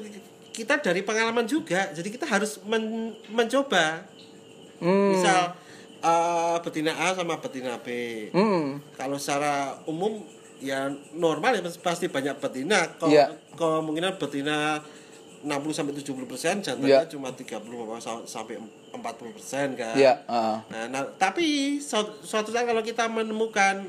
kita 0.49 0.79
dari 0.79 1.03
pengalaman 1.03 1.43
juga. 1.43 1.91
Jadi 1.91 2.07
kita 2.09 2.23
harus 2.23 2.63
men- 2.63 3.11
mencoba. 3.27 4.07
Hmm. 4.79 5.11
Misal 5.11 5.51
eh, 6.05 6.57
betina 6.61 6.93
A 6.93 7.11
sama 7.11 7.37
betina 7.37 7.77
B. 7.77 7.87
Hmm. 8.29 8.77
Kalau 8.93 9.17
secara 9.17 9.53
umum 9.83 10.21
ya 10.57 10.87
normal 11.11 11.57
ya 11.57 11.65
pasti 11.79 12.05
banyak 12.07 12.37
betina. 12.37 12.85
Ke- 12.95 13.09
Iya. 13.09 13.33
Kemungkinan 13.53 14.15
betina 14.15 14.79
60 15.41 15.71
sampai 15.71 15.93
70 15.93 16.25
persen, 16.25 16.57
jantannya 16.59 16.89
cuma 17.07 17.29
30 17.29 17.61
sa- 17.97 18.25
sampai 18.25 18.57
40 18.91 19.29
persen 19.31 19.73
kan. 19.73 19.93
Iya, 19.93 20.25
ah. 20.25 20.57
Nah, 20.67 20.85
nah, 20.87 21.01
tapi 21.15 21.77
suatu, 21.79 22.17
suatu 22.19 22.49
saat 22.49 22.65
kalau 22.65 22.81
kita 22.81 23.05
menemukan 23.05 23.85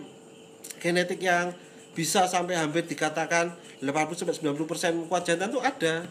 genetik 0.79 1.19
yang 1.19 1.57
bisa 1.93 2.25
sampai 2.27 2.55
hampir 2.55 2.85
dikatakan 2.85 3.49
80 3.81 3.89
sampai 4.15 4.37
90 4.37 4.67
persen 4.67 4.93
kuat 5.07 5.25
jantan 5.25 5.49
itu 5.49 5.57
ada. 5.59 6.05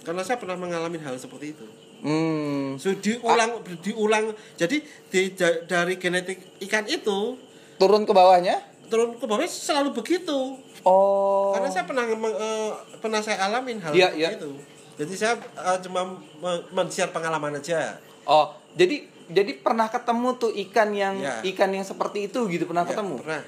Karena 0.00 0.20
saya 0.20 0.36
pernah 0.36 0.52
mengalami 0.54 1.00
hal 1.00 1.16
seperti 1.16 1.52
itu. 1.52 1.64
Hmm. 2.04 2.76
So, 2.76 2.92
diulang 2.94 3.50
diulang 3.80 4.24
jadi 4.54 4.76
di- 5.08 5.32
da- 5.32 5.64
dari 5.64 5.96
genetik 5.96 6.36
ikan 6.60 6.84
itu 6.84 7.40
Turun 7.74 8.04
ke 8.04 8.12
bawahnya? 8.12 8.60
turun 8.84 9.16
ke 9.16 9.24
bawah 9.24 9.40
selalu 9.42 9.96
begitu 9.96 10.60
Oh. 10.84 11.56
karena 11.56 11.72
saya 11.72 11.82
pernah 11.82 12.04
meng- 12.06 12.36
eh, 12.36 12.70
pernah 13.00 13.18
saya 13.18 13.40
alamin 13.42 13.80
hal 13.80 13.90
Iya, 13.90 14.12
seperti 14.12 14.20
iya. 14.20 14.28
itu 14.36 14.50
jadi 14.94 15.14
saya 15.16 15.34
eh, 15.40 15.78
cuma 15.80 16.00
me- 16.14 16.64
men-share 16.70 17.08
pengalaman 17.08 17.56
aja 17.56 17.96
Oh, 18.22 18.46
jadi 18.70 19.00
jadi 19.26 19.56
pernah 19.56 19.88
ketemu 19.88 20.28
tuh 20.36 20.52
ikan 20.62 20.92
yang 20.92 21.16
Ya. 21.16 21.40
ikan 21.42 21.72
yang 21.72 21.82
seperti 21.82 22.28
itu 22.28 22.44
gitu 22.46 22.64
pernah 22.64 22.84
Ya, 22.84 22.92
ketemu? 22.92 23.16
pernah 23.18 23.40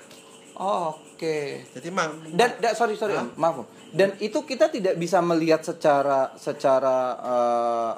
Oh, 0.56 0.96
Oke. 1.12 1.68
jadi 1.70 1.92
mang 1.92 2.16
Dan, 2.26 2.56
da- 2.56 2.72
sorry 2.72 2.96
sorry 2.96 3.12
Om, 3.12 3.36
maaf. 3.36 3.68
Dan 3.90 4.16
itu 4.16 4.40
kita 4.42 4.72
tidak 4.72 4.96
bisa 4.96 5.20
melihat 5.20 5.60
secara 5.60 6.32
secara 6.34 6.96
eh, 7.20 7.92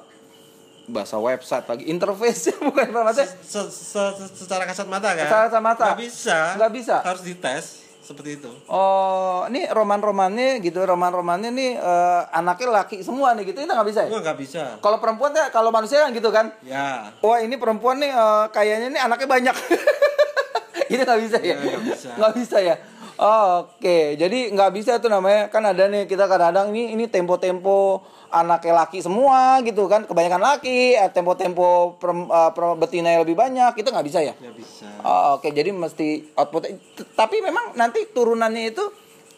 bahasa 0.89 1.17
website 1.17 1.65
lagi 1.65 1.85
interface 1.87 2.49
bukan 2.65 2.89
apa 2.89 3.01
maksudnya 3.05 3.29
se- 3.39 3.69
se- 3.69 4.15
se- 4.17 4.33
secara 4.35 4.65
kasat 4.65 4.85
mata 4.85 5.13
kan 5.13 5.25
Secara 5.25 5.43
kasat 5.47 5.63
mata. 5.63 5.85
nggak 5.87 6.01
bisa 6.01 6.39
Nggak 6.57 6.73
bisa. 6.73 6.97
harus 6.99 7.23
dites 7.23 7.67
seperti 8.01 8.31
itu 8.35 8.49
Oh, 8.67 9.45
ini 9.47 9.69
roman-romannya 9.69 10.59
gitu, 10.59 10.81
roman-romannya 10.81 11.51
nih 11.51 11.71
eh, 11.75 12.23
anaknya 12.33 12.69
laki 12.75 12.97
semua 12.99 13.33
nih 13.33 13.45
gitu, 13.47 13.61
itu 13.61 13.69
nggak 13.69 13.85
bisa 13.87 14.01
ya? 14.03 14.11
Nggak, 14.11 14.37
bisa 14.39 14.63
Kalau 14.79 14.97
perempuan 14.97 15.31
ya, 15.31 15.49
kalau 15.49 15.69
manusia 15.69 16.01
kan 16.01 16.11
gitu 16.11 16.29
kan? 16.29 16.49
ya 16.63 17.13
Wah 17.19 17.39
ini 17.39 17.55
perempuan 17.55 17.97
nih 17.99 18.09
eh, 18.09 18.45
kayaknya 18.49 18.89
nih 18.91 19.01
anaknya 19.03 19.29
banyak. 19.29 19.57
gitu 20.89 21.03
nggak 21.05 21.21
bisa 21.21 21.37
ya? 21.39 21.53
Ya, 21.53 21.57
nggak 21.61 21.83
bisa. 21.85 22.09
Nggak 22.17 22.33
bisa 22.35 22.57
ya. 22.59 22.75
Oke, 23.19 23.99
jadi 24.15 24.55
nggak 24.55 24.71
bisa 24.73 24.93
tuh 24.97 25.11
namanya 25.11 25.51
kan 25.51 25.61
ada 25.61 25.85
nih 25.85 26.07
kita 26.07 26.25
kadang-kadang 26.25 26.71
ini 26.71 26.95
ini 26.95 27.05
tempo-tempo 27.07 28.01
anaknya 28.31 28.75
laki 28.79 29.01
semua 29.01 29.59
gitu 29.61 29.87
kan, 29.87 30.05
kebanyakan 30.05 30.39
laki, 30.39 30.93
eh, 30.93 31.09
tempo-tempo 31.09 31.97
eh, 31.97 32.51
per- 32.53 32.77
betina 32.77 33.09
yang 33.11 33.23
lebih 33.25 33.35
banyak 33.35 33.73
itu 33.75 33.89
nggak 33.89 34.05
bisa 34.05 34.21
ya? 34.21 34.35
nggak 34.35 34.55
bisa 34.55 34.89
Oh, 35.01 35.37
Oke, 35.37 35.49
jadi 35.51 35.71
mesti 35.71 36.35
output. 36.35 36.69
Tapi 37.13 37.37
memang 37.41 37.73
nanti 37.75 38.05
turunannya 38.07 38.69
itu 38.69 38.85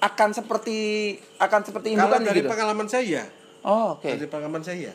akan 0.00 0.33
seperti 0.33 0.79
akan 1.37 1.61
seperti 1.62 1.92
kalau 1.92 2.09
indukan 2.09 2.20
dari 2.24 2.40
gitu. 2.40 2.48
pengalaman 2.48 2.87
saya 2.87 3.22
Oh, 3.61 3.94
oke. 3.94 4.09
dari 4.09 4.26
pengalaman 4.26 4.64
saya 4.64 4.92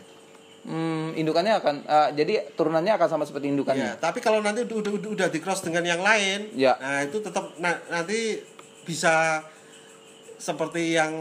Hmm, 0.65 1.13
indukannya 1.13 1.53
akan 1.55 1.75
eh, 1.85 2.09
jadi 2.17 2.33
turunannya 2.51 2.89
akan 2.91 3.07
sama 3.07 3.23
seperti 3.23 3.45
ya 3.45 3.53
indukannya. 3.53 3.91
tapi 4.01 4.17
kalau 4.17 4.41
nanti 4.41 4.65
udah 4.65 4.81
udah, 4.81 5.09
udah, 5.13 5.27
di 5.29 5.37
cross 5.37 5.61
dengan 5.61 5.85
yang 5.85 6.01
lain 6.01 6.49
Ya. 6.57 6.73
nah 6.81 7.05
itu 7.05 7.21
tetap 7.21 7.53
na- 7.55 7.77
nanti 7.87 8.41
bisa 8.81 9.45
seperti 10.35 10.91
yang 10.91 11.13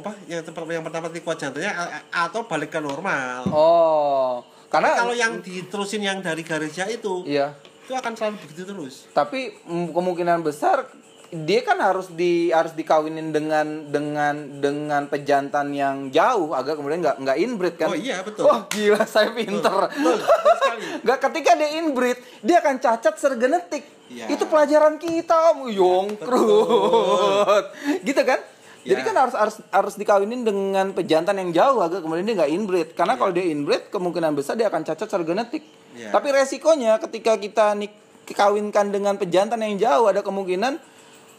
apa 0.00 0.12
yang 0.26 0.42
tempat 0.42 0.64
yang 0.70 0.84
pertama 0.86 1.06
tadi 1.12 1.20
kuat 1.22 1.36
jantungnya 1.38 1.72
atau 2.10 2.46
balik 2.48 2.74
ke 2.74 2.80
normal 2.80 3.46
Oh, 3.52 4.42
karena 4.72 4.98
kalau 4.98 5.14
yang 5.14 5.38
diterusin 5.44 6.02
yang 6.02 6.18
dari 6.24 6.42
garisnya 6.42 6.88
itu 6.88 7.22
iya. 7.28 7.54
itu 7.84 7.92
akan 7.94 8.12
selalu 8.16 8.34
begitu 8.46 8.62
terus 8.66 8.94
Tapi 9.12 9.54
kemungkinan 9.66 10.40
besar 10.42 10.88
dia 11.34 11.66
kan 11.66 11.82
harus 11.82 12.14
di 12.14 12.54
harus 12.54 12.78
dikawinin 12.78 13.34
dengan 13.34 13.90
dengan 13.90 14.62
dengan 14.62 15.10
pejantan 15.10 15.74
yang 15.74 16.14
jauh 16.14 16.54
agar 16.54 16.78
kemudian 16.78 17.02
nggak 17.02 17.16
nggak 17.26 17.38
inbreed 17.42 17.74
kan? 17.74 17.90
oh 17.90 17.98
iya 17.98 18.22
betul 18.22 18.46
Wah 18.46 18.70
gila 18.70 19.02
saya 19.02 19.34
pinter. 19.34 19.90
betul, 19.90 20.14
betul 20.14 20.54
sekali 20.62 20.84
Nggak 21.04 21.18
ketika 21.26 21.50
dia 21.58 21.70
inbreed 21.82 22.18
dia 22.38 22.56
akan 22.62 22.76
cacat 22.78 23.14
sergenetik. 23.18 23.84
Iya. 24.04 24.28
Itu 24.36 24.44
pelajaran 24.46 25.00
kita, 25.00 25.56
Om. 25.56 25.72
Yongkrut. 25.72 27.64
gitu 28.06 28.22
kan? 28.22 28.36
Jadi 28.84 29.00
Ya. 29.00 29.06
kan 29.06 29.16
harus 29.18 29.34
harus 29.34 29.56
harus 29.66 29.94
dikawinin 29.94 30.44
dengan 30.44 30.92
pejantan 30.92 31.36
yang 31.36 31.50
jauh 31.50 31.80
agar 31.80 31.98
kemudian 31.98 32.22
dia 32.22 32.36
nggak 32.36 32.52
inbreed. 32.52 32.88
Karena 32.92 33.16
kalau 33.16 33.32
dia 33.32 33.42
inbreed 33.42 33.88
kemungkinan 33.88 34.32
besar 34.32 34.54
dia 34.54 34.68
akan 34.68 34.84
cacat 34.84 35.04
secara 35.04 35.24
genetik. 35.24 35.64
Ya. 35.94 36.10
Tapi 36.10 36.28
resikonya 36.28 37.00
ketika 37.00 37.34
kita 37.34 37.72
nik 37.72 37.92
kawinkan 38.26 38.88
dengan 38.88 39.16
pejantan 39.16 39.58
yang 39.58 39.76
jauh 39.78 40.06
ada 40.06 40.20
kemungkinan 40.20 40.76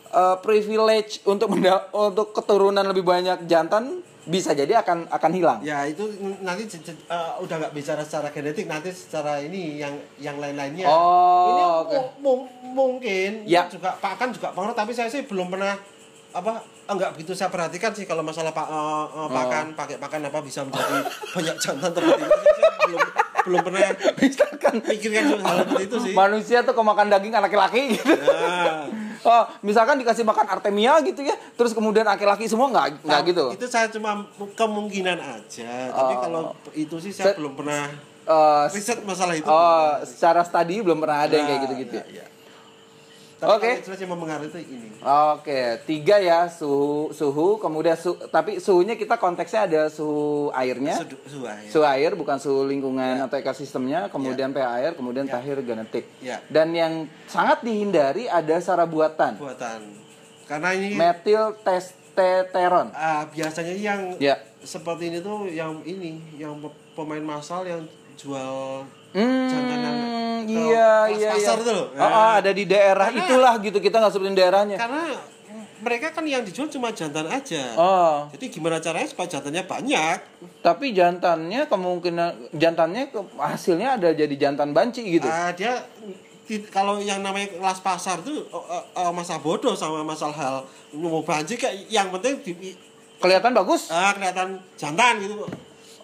eh, 0.07 0.35
privilege 0.39 1.21
untuk 1.23 1.49
menda- 1.49 1.85
untuk 1.91 2.29
keturunan 2.31 2.81
lebih 2.83 3.01
banyak 3.01 3.45
jantan 3.45 3.99
bisa 4.23 4.53
jadi 4.53 4.81
akan 4.81 5.05
akan 5.07 5.31
hilang. 5.31 5.59
ya 5.61 5.85
itu 5.85 6.01
nanti 6.41 6.65
eh, 6.65 7.33
udah 7.37 7.55
nggak 7.59 7.73
bicara 7.73 8.01
secara 8.01 8.29
genetik 8.29 8.65
nanti 8.65 8.89
secara 8.89 9.37
ini 9.37 9.77
yang 9.77 9.93
yang 10.17 10.37
lain-lainnya 10.37 10.85
Oh, 10.85 11.85
ini 11.85 11.99
mu- 12.17 12.49
mungkin 12.65 13.45
Ya. 13.45 13.65
juga 13.67 13.93
pakan 13.93 14.29
juga 14.29 14.49
pengaruh 14.49 14.73
tapi 14.73 14.93
saya 14.93 15.09
sih 15.09 15.21
belum 15.21 15.45
pernah 15.47 15.77
apa 16.35 16.53
enggak 16.85 17.15
begitu 17.15 17.31
saya 17.31 17.47
perhatikan 17.47 17.89
sih 17.89 18.03
kalau 18.03 18.19
masalah 18.19 18.51
pak 18.51 18.67
Oh. 18.67 19.07
eh, 19.07 19.29
pakan 19.31 19.65
pakai 19.71 19.95
pakan 19.95 20.27
apa 20.27 20.39
bisa 20.39 20.61
menjadi 20.61 21.07
banyak 21.33 21.55
jantan 21.57 21.89
seperti 21.89 22.11
itu 22.19 22.39
saya 22.51 22.71
belum 22.83 23.01
belum 23.45 23.59
pernah 23.61 23.79
Misalkan 24.17 24.73
pikirkan 24.81 25.23
hal 25.39 25.55
seperti 25.63 25.83
itu 25.85 25.97
sih 26.01 26.13
manusia 26.13 26.57
tuh 26.61 26.73
kemakan 26.73 27.07
daging 27.07 27.31
anak 27.31 27.49
laki 27.49 27.95
gitu. 27.95 28.11
Nah, 28.11 28.83
Oh, 29.25 29.41
misalkan 29.61 29.97
dikasih 29.97 30.21
makan 30.21 30.45
artemia 30.47 31.01
gitu 31.01 31.25
ya, 31.25 31.33
terus 31.51 31.73
kemudian 31.73 32.05
laki-laki 32.05 32.45
semua 32.45 32.69
nggak 32.69 33.01
nggak 33.01 33.21
gitu. 33.25 33.45
itu 33.53 33.65
saya 33.65 33.89
cuma 33.89 34.21
kemungkinan 34.53 35.17
aja 35.17 35.89
tapi 35.89 36.13
Oh. 36.13 36.21
kalau 36.21 36.41
itu 36.75 36.95
sih 36.99 37.09
saya 37.09 37.31
Se- 37.31 37.37
belum 37.39 37.55
pernah 37.55 37.89
Eh, 38.21 38.65
riset 38.69 39.01
masalah 39.01 39.33
itu 39.33 39.45
oh, 39.45 40.01
secara 40.01 40.41
studi 40.41 40.77
belum 40.79 40.97
pernah 40.99 41.23
ada 41.23 41.33
yang 41.33 41.45
kayak 41.45 41.55
Nah, 41.55 41.63
gitu-gitu. 41.63 41.95
ya, 41.95 42.05
ya. 42.11 42.25
Oke. 43.37 43.83
jelas 43.83 43.99
yang 43.99 44.11
mempengaruhi 44.11 44.47
itu 44.47 44.59
ini. 44.65 44.87
Oke, 45.03 45.61
tiga 45.83 46.15
ya 46.17 46.47
suhu 46.47 47.11
suhu, 47.11 47.57
kemudian 47.57 47.93
su, 47.93 48.15
tapi 48.29 48.57
suhunya 48.57 48.95
kita 48.95 49.15
konteksnya 49.15 49.65
ada 49.65 49.81
suhu 49.87 50.49
airnya, 50.51 50.95
Sudu, 50.95 51.19
suhu 51.25 51.43
air. 51.43 51.67
suhu 51.67 51.83
air 51.83 52.11
bukan 52.13 52.37
suhu 52.37 52.63
lingkungan 52.63 53.19
atau 53.19 53.35
ekosistemnya, 53.35 54.07
kemudian 54.07 54.49
pH 54.49 54.67
air, 54.73 54.91
kemudian 54.93 55.25
tahir 55.25 55.59
genetik. 55.59 56.07
Ya. 56.19 56.39
Dan 56.47 56.71
yang 56.71 56.93
sangat 57.25 57.59
dihindari 57.61 58.25
ada 58.25 58.55
secara 58.57 58.83
buatan, 58.83 59.35
buatan. 59.35 59.83
Karena 60.45 60.71
ini 60.71 60.93
metil 60.93 61.57
testosteron. 61.59 62.93
ah, 62.93 63.27
biasanya 63.27 63.73
yang 63.73 64.15
Ya. 64.15 64.39
seperti 64.61 65.09
ini 65.09 65.19
tuh 65.19 65.45
yang 65.45 65.83
ini, 65.83 66.23
yang 66.35 66.55
pe- 66.57 66.71
pemain 66.93 67.21
massal 67.21 67.61
yang 67.63 67.83
jual 68.15 68.85
Hmm, 69.15 70.43
iya 70.43 71.07
kelas 71.07 71.15
iya 71.15 71.29
pasar 71.31 71.57
iya. 71.57 71.65
tuh 71.65 71.73
loh. 71.73 71.87
Oh, 71.95 72.03
oh, 72.03 72.31
ada 72.35 72.51
di 72.51 72.63
daerah 72.67 73.07
Karena- 73.07 73.23
itulah 73.23 73.53
gitu 73.63 73.77
kita 73.79 73.95
nggak 74.03 74.11
sebutin 74.11 74.35
daerahnya. 74.35 74.77
Karena 74.77 75.03
mereka 75.79 76.07
kan 76.11 76.23
yang 76.25 76.41
dijual 76.41 76.67
cuma 76.67 76.89
jantan 76.91 77.29
aja. 77.29 77.63
Oh, 77.79 78.25
Jadi 78.35 78.51
gimana 78.51 78.81
caranya 78.83 79.07
supaya 79.07 79.27
jantannya 79.31 79.63
banyak? 79.63 80.17
tapi 80.65 80.97
jantannya 80.97 81.69
kemungkinan 81.69 82.57
jantannya 82.57 83.13
ke, 83.13 83.21
hasilnya 83.37 84.01
ada 84.01 84.09
jadi 84.17 84.33
jantan 84.33 84.73
banci 84.73 85.05
gitu. 85.05 85.29
Ah, 85.29 85.53
dia 85.53 85.77
kalau 86.73 86.97
yang 87.01 87.21
namanya 87.21 87.53
kelas 87.53 87.85
pasar 87.85 88.21
tuh 88.25 88.45
oh, 88.49 88.61
oh, 88.65 88.83
oh, 88.97 89.09
masa 89.13 89.37
bodoh 89.37 89.73
sama 89.77 90.01
masalah 90.01 90.33
hal 90.37 90.55
mau 90.93 91.21
banci 91.21 91.57
kayak 91.57 91.85
yang 91.89 92.09
penting 92.13 92.41
di, 92.41 92.73
Kelihatan 93.21 93.53
bagus. 93.53 93.89
ah, 93.93 94.13
kelihatan 94.13 94.57
jantan 94.73 95.21
gitu. 95.21 95.45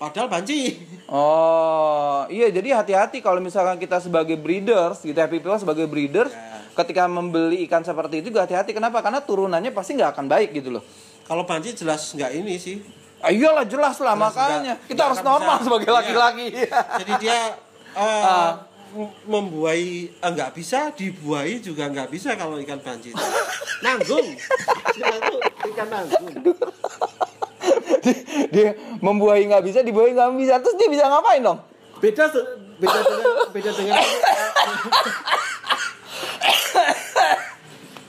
Padahal 0.02 0.26
banci. 0.28 0.82
Oh, 1.06 2.26
iya 2.26 2.50
jadi 2.50 2.74
hati-hati 2.74 3.22
kalau 3.22 3.38
misalkan 3.38 3.78
kita 3.78 4.02
sebagai 4.02 4.34
breeders, 4.34 4.98
gitu 5.00 5.14
happy 5.14 5.38
people 5.38 5.54
sebagai 5.56 5.86
breeders, 5.86 6.34
Ya. 6.34 6.58
ketika 6.74 7.06
membeli 7.06 7.62
ikan 7.64 7.82
seperti 7.82 8.18
itu 8.18 8.34
juga 8.34 8.42
hati-hati 8.42 8.74
kenapa? 8.74 8.98
Karena 9.00 9.22
turunannya 9.22 9.70
pasti 9.70 9.94
nggak 9.94 10.12
akan 10.12 10.26
baik 10.26 10.50
gitu 10.56 10.74
loh. 10.74 10.84
Kalau 11.22 11.46
banci 11.46 11.76
jelas 11.76 12.02
nggak 12.12 12.32
ini 12.34 12.58
sih. 12.58 12.82
Ah, 13.22 13.30
iyalah 13.30 13.62
jelas 13.64 13.94
lah 13.96 14.18
Jelas 14.18 14.26
makanya 14.26 14.58
nggak- 14.74 14.90
kita 14.90 14.98
nggak 14.98 15.06
harus 15.06 15.22
normal 15.22 15.54
bisa. 15.54 15.64
sebagai 15.64 15.86
Iya. 15.86 15.96
laki-laki. 15.96 16.48
Jadi 17.06 17.14
dia 17.22 17.40
Ah. 17.94 18.52
m- 18.92 19.14
membuai 19.24 19.86
eh, 20.10 20.30
nggak 20.32 20.52
bisa, 20.52 20.90
dibuai 20.90 21.62
juga 21.62 21.86
nggak 21.86 22.10
bisa 22.10 22.34
kalau 22.34 22.58
ikan 22.58 22.82
banci. 22.82 23.14
Nanggung. 23.86 24.26
Ikan 25.64 25.88
nanggung. 25.88 26.34
Dia 28.50 28.70
membuahi 28.98 29.46
nggak 29.46 29.64
bisa, 29.64 29.80
dibuahi 29.82 30.12
nggak 30.12 30.32
bisa, 30.36 30.54
terus 30.60 30.76
dia 30.76 30.88
bisa 30.88 31.06
ngapain 31.06 31.40
dong? 31.40 31.60
Beda 31.98 32.26
beda 32.78 33.00
dengan 33.00 33.26
beda 33.52 33.72
dengan 33.72 33.96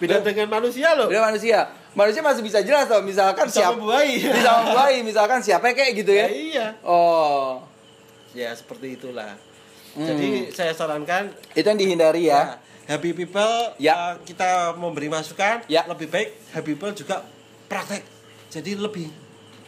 beda 0.01 0.17
dengan 0.21 0.49
manusia 0.51 0.89
loh. 0.97 1.07
Dia 1.07 1.23
manusia, 1.23 1.59
manusia 1.93 2.21
masih 2.21 2.43
bisa 2.43 2.59
jelas 2.61 2.89
loh. 2.89 3.03
Misalkan 3.03 3.47
Bisa 3.47 3.59
siapa 3.63 3.77
membuai. 3.77 4.19
bisa 4.19 4.51
membuahi, 4.59 4.99
misalkan 5.03 5.39
siapa 5.41 5.71
kayak 5.71 5.93
gitu 5.95 6.11
Ya, 6.11 6.27
ya. 6.27 6.29
iya. 6.29 6.67
Oh, 6.83 7.63
Ya 8.33 8.51
seperti 8.57 8.97
itulah. 8.97 9.37
Jadi 9.93 10.49
saya 10.51 10.73
sarankan 10.73 11.29
itu 11.53 11.63
yang 11.63 11.77
dihindari 11.77 12.25
ya. 12.25 12.57
ya, 12.89 12.97
happy 12.97 13.13
people 13.13 13.77
Ya. 13.77 13.93
uh, 13.93 14.15
kita 14.25 14.73
memberi 14.75 15.07
masukan 15.07 15.69
Ya. 15.69 15.85
lebih 15.85 16.09
baik 16.09 16.33
happy 16.51 16.73
people 16.73 16.97
juga 16.97 17.21
praktek. 17.69 18.01
Jadi 18.49 18.73
lebih 18.75 19.13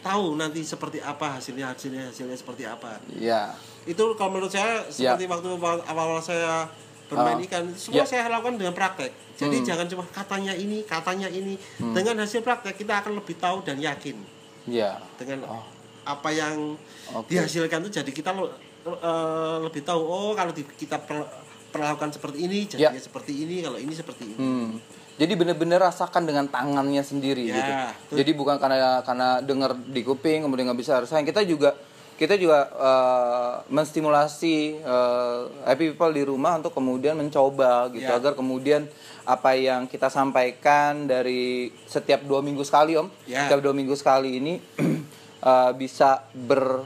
tahu 0.04 0.36
nanti 0.36 0.60
seperti 0.60 1.00
apa 1.00 1.40
hasilnya 1.40 1.72
hasilnya 1.72 2.12
hasilnya 2.12 2.36
seperti 2.36 2.62
apa. 2.62 3.00
Iya. 3.10 3.56
Itu 3.82 4.12
kalau 4.14 4.30
menurut 4.30 4.52
saya 4.52 4.84
seperti 4.86 5.24
waktu 5.24 5.48
awal-awal 5.56 6.20
saya 6.20 6.68
bermain 7.04 7.36
Ah. 7.36 7.46
ikan 7.48 7.64
semua 7.74 8.00
Ya. 8.00 8.06
saya 8.06 8.28
lakukan 8.28 8.56
dengan 8.56 8.72
praktek. 8.72 9.12
Jadi 9.34 9.56
Hmm. 9.58 9.66
jangan 9.66 9.86
cuma 9.86 10.04
katanya 10.06 10.52
ini, 10.54 10.84
katanya 10.84 11.26
ini. 11.26 11.56
Dengan 11.76 12.20
hasil 12.20 12.40
praktek 12.40 12.76
kita 12.76 13.00
akan 13.00 13.18
lebih 13.18 13.34
tahu 13.34 13.60
dan 13.60 13.76
yakin 13.76 14.16
Iya. 14.64 15.00
dengan 15.16 15.48
Oh. 15.50 15.64
apa 16.04 16.28
yang 16.28 16.76
Oke. 17.10 17.32
dihasilkan 17.32 17.80
itu 17.82 17.98
jadi 17.98 18.10
kita 18.10 18.30
lo- 18.30 18.52
eh, 18.84 19.56
lebih 19.60 19.80
tahu 19.80 20.00
oh 20.00 20.32
kalau 20.32 20.52
di- 20.52 20.68
kita 20.70 21.00
per- 21.00 21.28
perlakukan 21.68 22.12
seperti 22.12 22.38
ini 22.40 22.58
jadinya 22.66 22.92
Ya. 22.92 23.02
seperti 23.02 23.32
ini 23.34 23.58
kalau 23.58 23.76
ini 23.76 23.90
seperti 23.90 24.24
ini 24.26 24.36
Hmm. 24.36 24.70
Jadi 25.14 25.32
bener-bener 25.32 25.78
rasakan 25.78 26.22
dengan 26.22 26.46
tangannya 26.46 27.00
sendiri 27.00 27.44
Ya, 27.44 27.54
gitu. 27.54 27.70
betul. 27.70 28.16
Jadi 28.18 28.30
bukan 28.34 28.56
karena 28.56 28.98
karena 29.00 29.38
dengar 29.38 29.72
di 29.76 30.00
kuping 30.00 30.42
kemudian 30.42 30.66
nggak 30.66 30.80
bisa 30.80 30.98
rasain. 30.98 31.22
Kita 31.22 31.42
juga 31.42 31.70
kita 32.14 32.34
juga 32.34 32.66
eh, 32.68 33.52
menstimulasi 33.68 34.54
eh, 34.76 35.40
happy 35.64 35.92
people 35.92 36.10
di 36.10 36.22
rumah 36.22 36.56
untuk 36.56 36.72
kemudian 36.72 37.14
mencoba 37.14 37.90
gitu 37.90 38.04
Ya. 38.04 38.16
agar 38.16 38.32
kemudian 38.32 38.86
apa 39.24 39.54
yang 39.54 39.86
kita 39.86 40.06
sampaikan 40.08 41.06
dari 41.06 41.70
setiap 41.84 42.22
dua 42.22 42.38
minggu 42.38 42.60
sekali 42.60 42.94
om, 42.94 43.06
Ya. 43.24 43.46
setiap 43.46 43.60
dua 43.60 43.72
minggu 43.72 43.94
sekali 43.94 44.36
ini 44.36 44.58
eh, 45.42 45.70
bisa 45.74 46.26
ber 46.32 46.82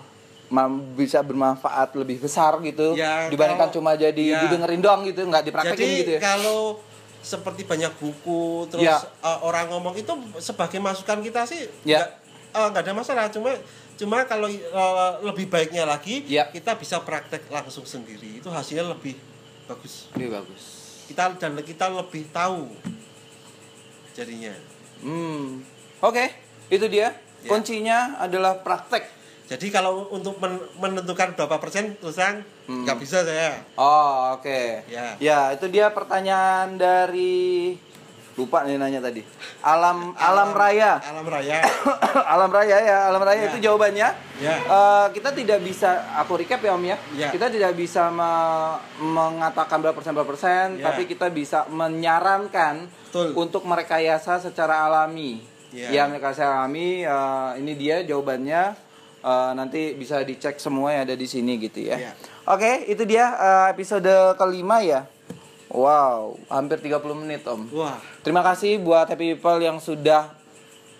bisa 0.94 1.20
bermanfaat 1.20 1.92
lebih 1.94 2.24
besar 2.24 2.56
gitu 2.62 2.92
Ya, 2.94 3.28
dibandingkan 3.28 3.68
kalau- 3.68 3.74
cuma 3.74 3.92
jadi 3.94 4.16
ya. 4.16 4.40
didengerin 4.42 4.80
doang 4.80 5.04
gitu 5.04 5.20
nggak 5.22 5.44
dipraktekin 5.44 5.76
jadi 5.76 5.96
gitu 5.98 6.10
ya. 6.16 6.20
kalau 6.24 6.80
seperti 7.18 7.62
banyak 7.62 7.90
buku 7.96 8.66
terus 8.66 8.84
Ya. 8.84 8.98
eh, 8.98 9.38
orang 9.40 9.68
ngomong 9.68 9.94
itu 9.94 10.10
sebagai 10.38 10.78
masukan 10.78 11.18
kita 11.18 11.42
sih 11.44 11.66
Ya. 11.82 12.06
nggak 12.52 12.68
nggak 12.72 12.82
ada 12.82 12.92
masalah 12.92 13.24
cuma 13.28 13.52
cuma 13.94 14.22
kalau 14.24 14.46
eh, 14.46 15.12
lebih 15.22 15.46
baiknya 15.46 15.82
lagi 15.82 16.22
Ya. 16.24 16.46
kita 16.48 16.74
bisa 16.74 17.00
praktek 17.00 17.46
langsung 17.48 17.82
sendiri 17.82 18.38
itu 18.38 18.48
hasilnya 18.48 18.86
lebih 18.86 19.18
bagus 19.64 20.08
Lebih 20.12 20.30
bagus. 20.32 20.62
kita 21.06 21.34
dan 21.34 21.56
kita 21.60 21.88
lebih 21.88 22.28
tahu 22.30 22.68
jadinya. 24.12 24.54
Hmm. 24.98 25.62
Oke, 26.00 26.26
itu 26.68 26.86
dia. 26.86 27.14
Ya. 27.38 27.46
Kuncinya 27.46 28.18
adalah 28.18 28.58
praktek. 28.58 29.06
Jadi 29.48 29.66
kalau 29.68 30.12
untuk 30.12 30.36
men- 30.36 30.60
menentukan 30.76 31.32
berapa 31.32 31.56
persen 31.56 31.96
terus 31.96 32.14
terang 32.14 32.44
Hmm. 32.68 32.84
nggak 32.84 32.98
bisa 33.00 33.24
saya. 33.24 33.64
Oh, 33.74 34.36
oke. 34.36 34.84
Ya. 34.86 35.16
Ya, 35.16 35.40
itu 35.50 35.64
dia 35.66 35.88
pertanyaan 35.88 36.76
dari 36.76 37.72
lupa 38.36 38.62
nih 38.62 38.76
nanya 38.76 39.00
tadi. 39.00 39.24
Alam 39.58 40.12
alam 40.14 40.52
raya. 40.52 41.00
Alam 41.02 41.26
raya. 41.26 41.58
alam 42.36 42.46
raya 42.48 42.76
ya, 42.78 42.98
alam 43.08 43.18
raya 43.18 43.40
Ya. 43.40 43.48
itu 43.48 43.58
jawabannya. 43.58 44.08
Ya. 44.38 44.54
Eh, 44.54 45.06
kita 45.10 45.32
tidak 45.32 45.58
bisa 45.58 45.90
aku 46.14 46.38
recap 46.38 46.60
ya 46.60 46.70
Om 46.70 46.84
ya. 46.84 46.96
Ya. 47.16 47.28
Kita 47.32 47.48
tidak 47.48 47.72
bisa 47.72 48.12
me- 48.12 48.78
mengatakan 49.00 49.80
berapa 49.80 49.96
persen 49.96 50.12
berapa 50.12 50.28
persen, 50.28 50.66
Ya. 50.76 50.86
tapi 50.86 51.08
kita 51.08 51.26
bisa 51.28 51.64
menyarankan 51.66 52.86
Betul. 53.08 53.32
untuk 53.34 53.64
merekayasa 53.64 54.38
secara 54.38 54.84
alami. 54.84 55.40
Ya. 55.68 55.88
Ya, 55.90 56.02
merekayasa 56.04 56.46
alami 56.46 57.02
eh, 57.02 57.50
ini 57.58 57.72
dia 57.74 58.00
jawabannya. 58.02 58.86
Eh, 59.18 59.52
nanti 59.52 59.98
bisa 59.98 60.22
dicek 60.22 60.62
semua 60.62 60.94
yang 60.94 61.02
ada 61.02 61.18
di 61.18 61.26
sini 61.26 61.58
gitu 61.58 61.82
ya. 61.82 61.98
Ya. 61.98 62.12
Oke, 62.46 62.86
itu 62.86 63.02
dia 63.02 63.34
eh, 63.34 63.66
episode 63.74 64.06
kelima 64.36 64.78
ya. 64.78 65.10
Wow, 65.68 66.38
hampir 66.48 66.80
30 66.80 67.02
menit 67.12 67.44
Om. 67.44 67.68
Wah, 67.76 68.00
Terima 68.24 68.40
kasih 68.40 68.78
buat 68.78 69.04
Happy 69.04 69.36
People 69.36 69.60
yang 69.60 69.76
sudah 69.78 70.32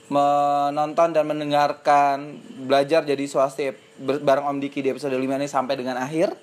menonton 0.09 1.13
dan 1.13 1.25
mendengarkan 1.25 2.37
belajar 2.65 3.01
jadi 3.01 3.25
swasti 3.25 3.73
bareng 3.99 4.45
Om 4.45 4.59
Diki 4.59 4.81
di 4.81 4.91
episode 4.91 5.15
5 5.15 5.21
ini 5.21 5.47
sampai 5.47 5.75
dengan 5.77 5.97
akhir. 5.97 6.37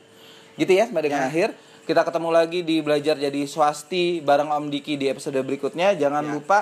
Gitu 0.56 0.72
ya, 0.72 0.88
sampai 0.88 1.06
dengan 1.06 1.22
Ya. 1.22 1.30
akhir. 1.30 1.50
Kita 1.86 2.02
ketemu 2.02 2.30
lagi 2.34 2.66
di 2.66 2.82
belajar 2.82 3.14
jadi 3.14 3.42
swasti 3.46 4.22
bareng 4.22 4.50
Om 4.50 4.66
Diki 4.70 4.98
di 4.98 5.06
episode 5.06 5.38
berikutnya. 5.38 5.94
Jangan 5.94 6.26
Ya. 6.26 6.32
lupa 6.34 6.60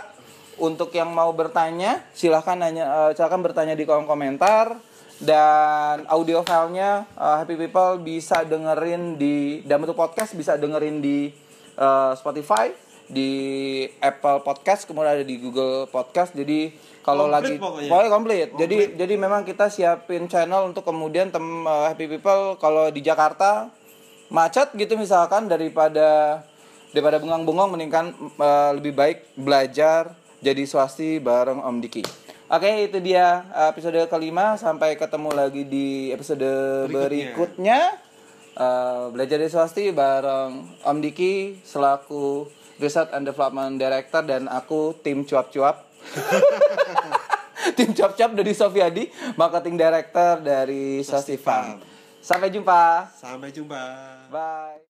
untuk 0.53 0.91
yang 0.91 1.09
mau 1.09 1.31
bertanya 1.31 2.03
silahkan 2.11 2.53
nanya 2.53 3.09
silahkan 3.15 3.41
bertanya 3.41 3.73
di 3.73 3.87
kolom 3.87 4.05
komentar 4.05 4.77
dan 5.21 6.07
audio 6.09 6.41
filenya 6.41 7.05
eh, 7.13 7.35
Happy 7.43 7.59
People 7.59 8.01
bisa 8.01 8.41
dengerin 8.47 9.19
di 9.19 9.61
dan 9.67 9.81
bentuk 9.83 9.97
podcast 9.97 10.33
bisa 10.33 10.57
dengerin 10.57 11.03
di 11.03 11.29
eh, 11.77 12.11
Spotify 12.17 12.73
di 13.03 13.31
Apple 13.99 14.41
Podcast 14.41 14.87
kemudian 14.87 15.19
ada 15.19 15.25
di 15.27 15.35
Google 15.37 15.85
Podcast 15.91 16.31
jadi 16.31 16.71
kalau 17.03 17.27
lagi 17.27 17.59
pokoknya. 17.59 17.91
pokoknya 17.91 18.09
komplit. 18.09 18.47
Komplit. 18.49 18.59
Jadi 18.63 18.77
jadi 18.95 19.13
memang 19.19 19.43
kita 19.43 19.67
siapin 19.67 20.31
channel 20.31 20.71
untuk 20.71 20.87
kemudian 20.87 21.29
tem 21.29 21.43
eh, 21.43 21.85
Happy 21.91 22.07
People 22.07 22.55
kalau 22.57 22.87
di 22.89 23.03
Jakarta 23.03 23.67
macet 24.31 24.71
gitu 24.73 24.95
misalkan 24.95 25.51
daripada 25.51 26.41
daripada 26.95 27.19
bengong-bengong 27.19 27.69
mendingan 27.75 28.05
eh, 28.39 28.71
lebih 28.79 28.95
baik 28.95 29.35
belajar 29.35 30.15
jadi 30.39 30.63
swasti 30.63 31.19
bareng 31.19 31.59
Om 31.59 31.77
Diki. 31.83 32.22
Oke, 32.53 32.85
itu 32.85 33.01
dia 33.01 33.49
eh, 33.49 33.73
episode 33.73 33.97
kelima. 34.13 34.53
Sampai 34.61 34.93
ketemu 34.93 35.33
lagi 35.33 35.65
di 35.65 36.13
episode 36.13 36.85
berikutnya. 36.85 37.97
Eh, 38.53 39.03
belajar 39.09 39.41
jadi 39.41 39.49
swasti 39.49 39.89
bareng 39.89 40.85
Om 40.85 40.97
Diki 41.01 41.57
selaku 41.65 42.45
Research 42.77 43.09
and 43.17 43.25
Development 43.25 43.73
Director 43.81 44.21
dan 44.21 44.45
aku 44.45 44.93
tim 45.01 45.25
cuap-cuap. 45.25 45.81
tim 47.77 47.89
cuap-cuap 47.97 48.37
dari 48.37 48.53
Sofiadi, 48.53 49.09
Marketing 49.33 49.73
Director 49.73 50.45
dari 50.45 51.01
Swasti 51.01 51.41
Farm. 51.41 51.81
Sampai 52.21 52.53
jumpa. 52.53 53.09
sampai 53.17 53.49
jumpa. 53.49 53.81
Bye. 54.29 54.77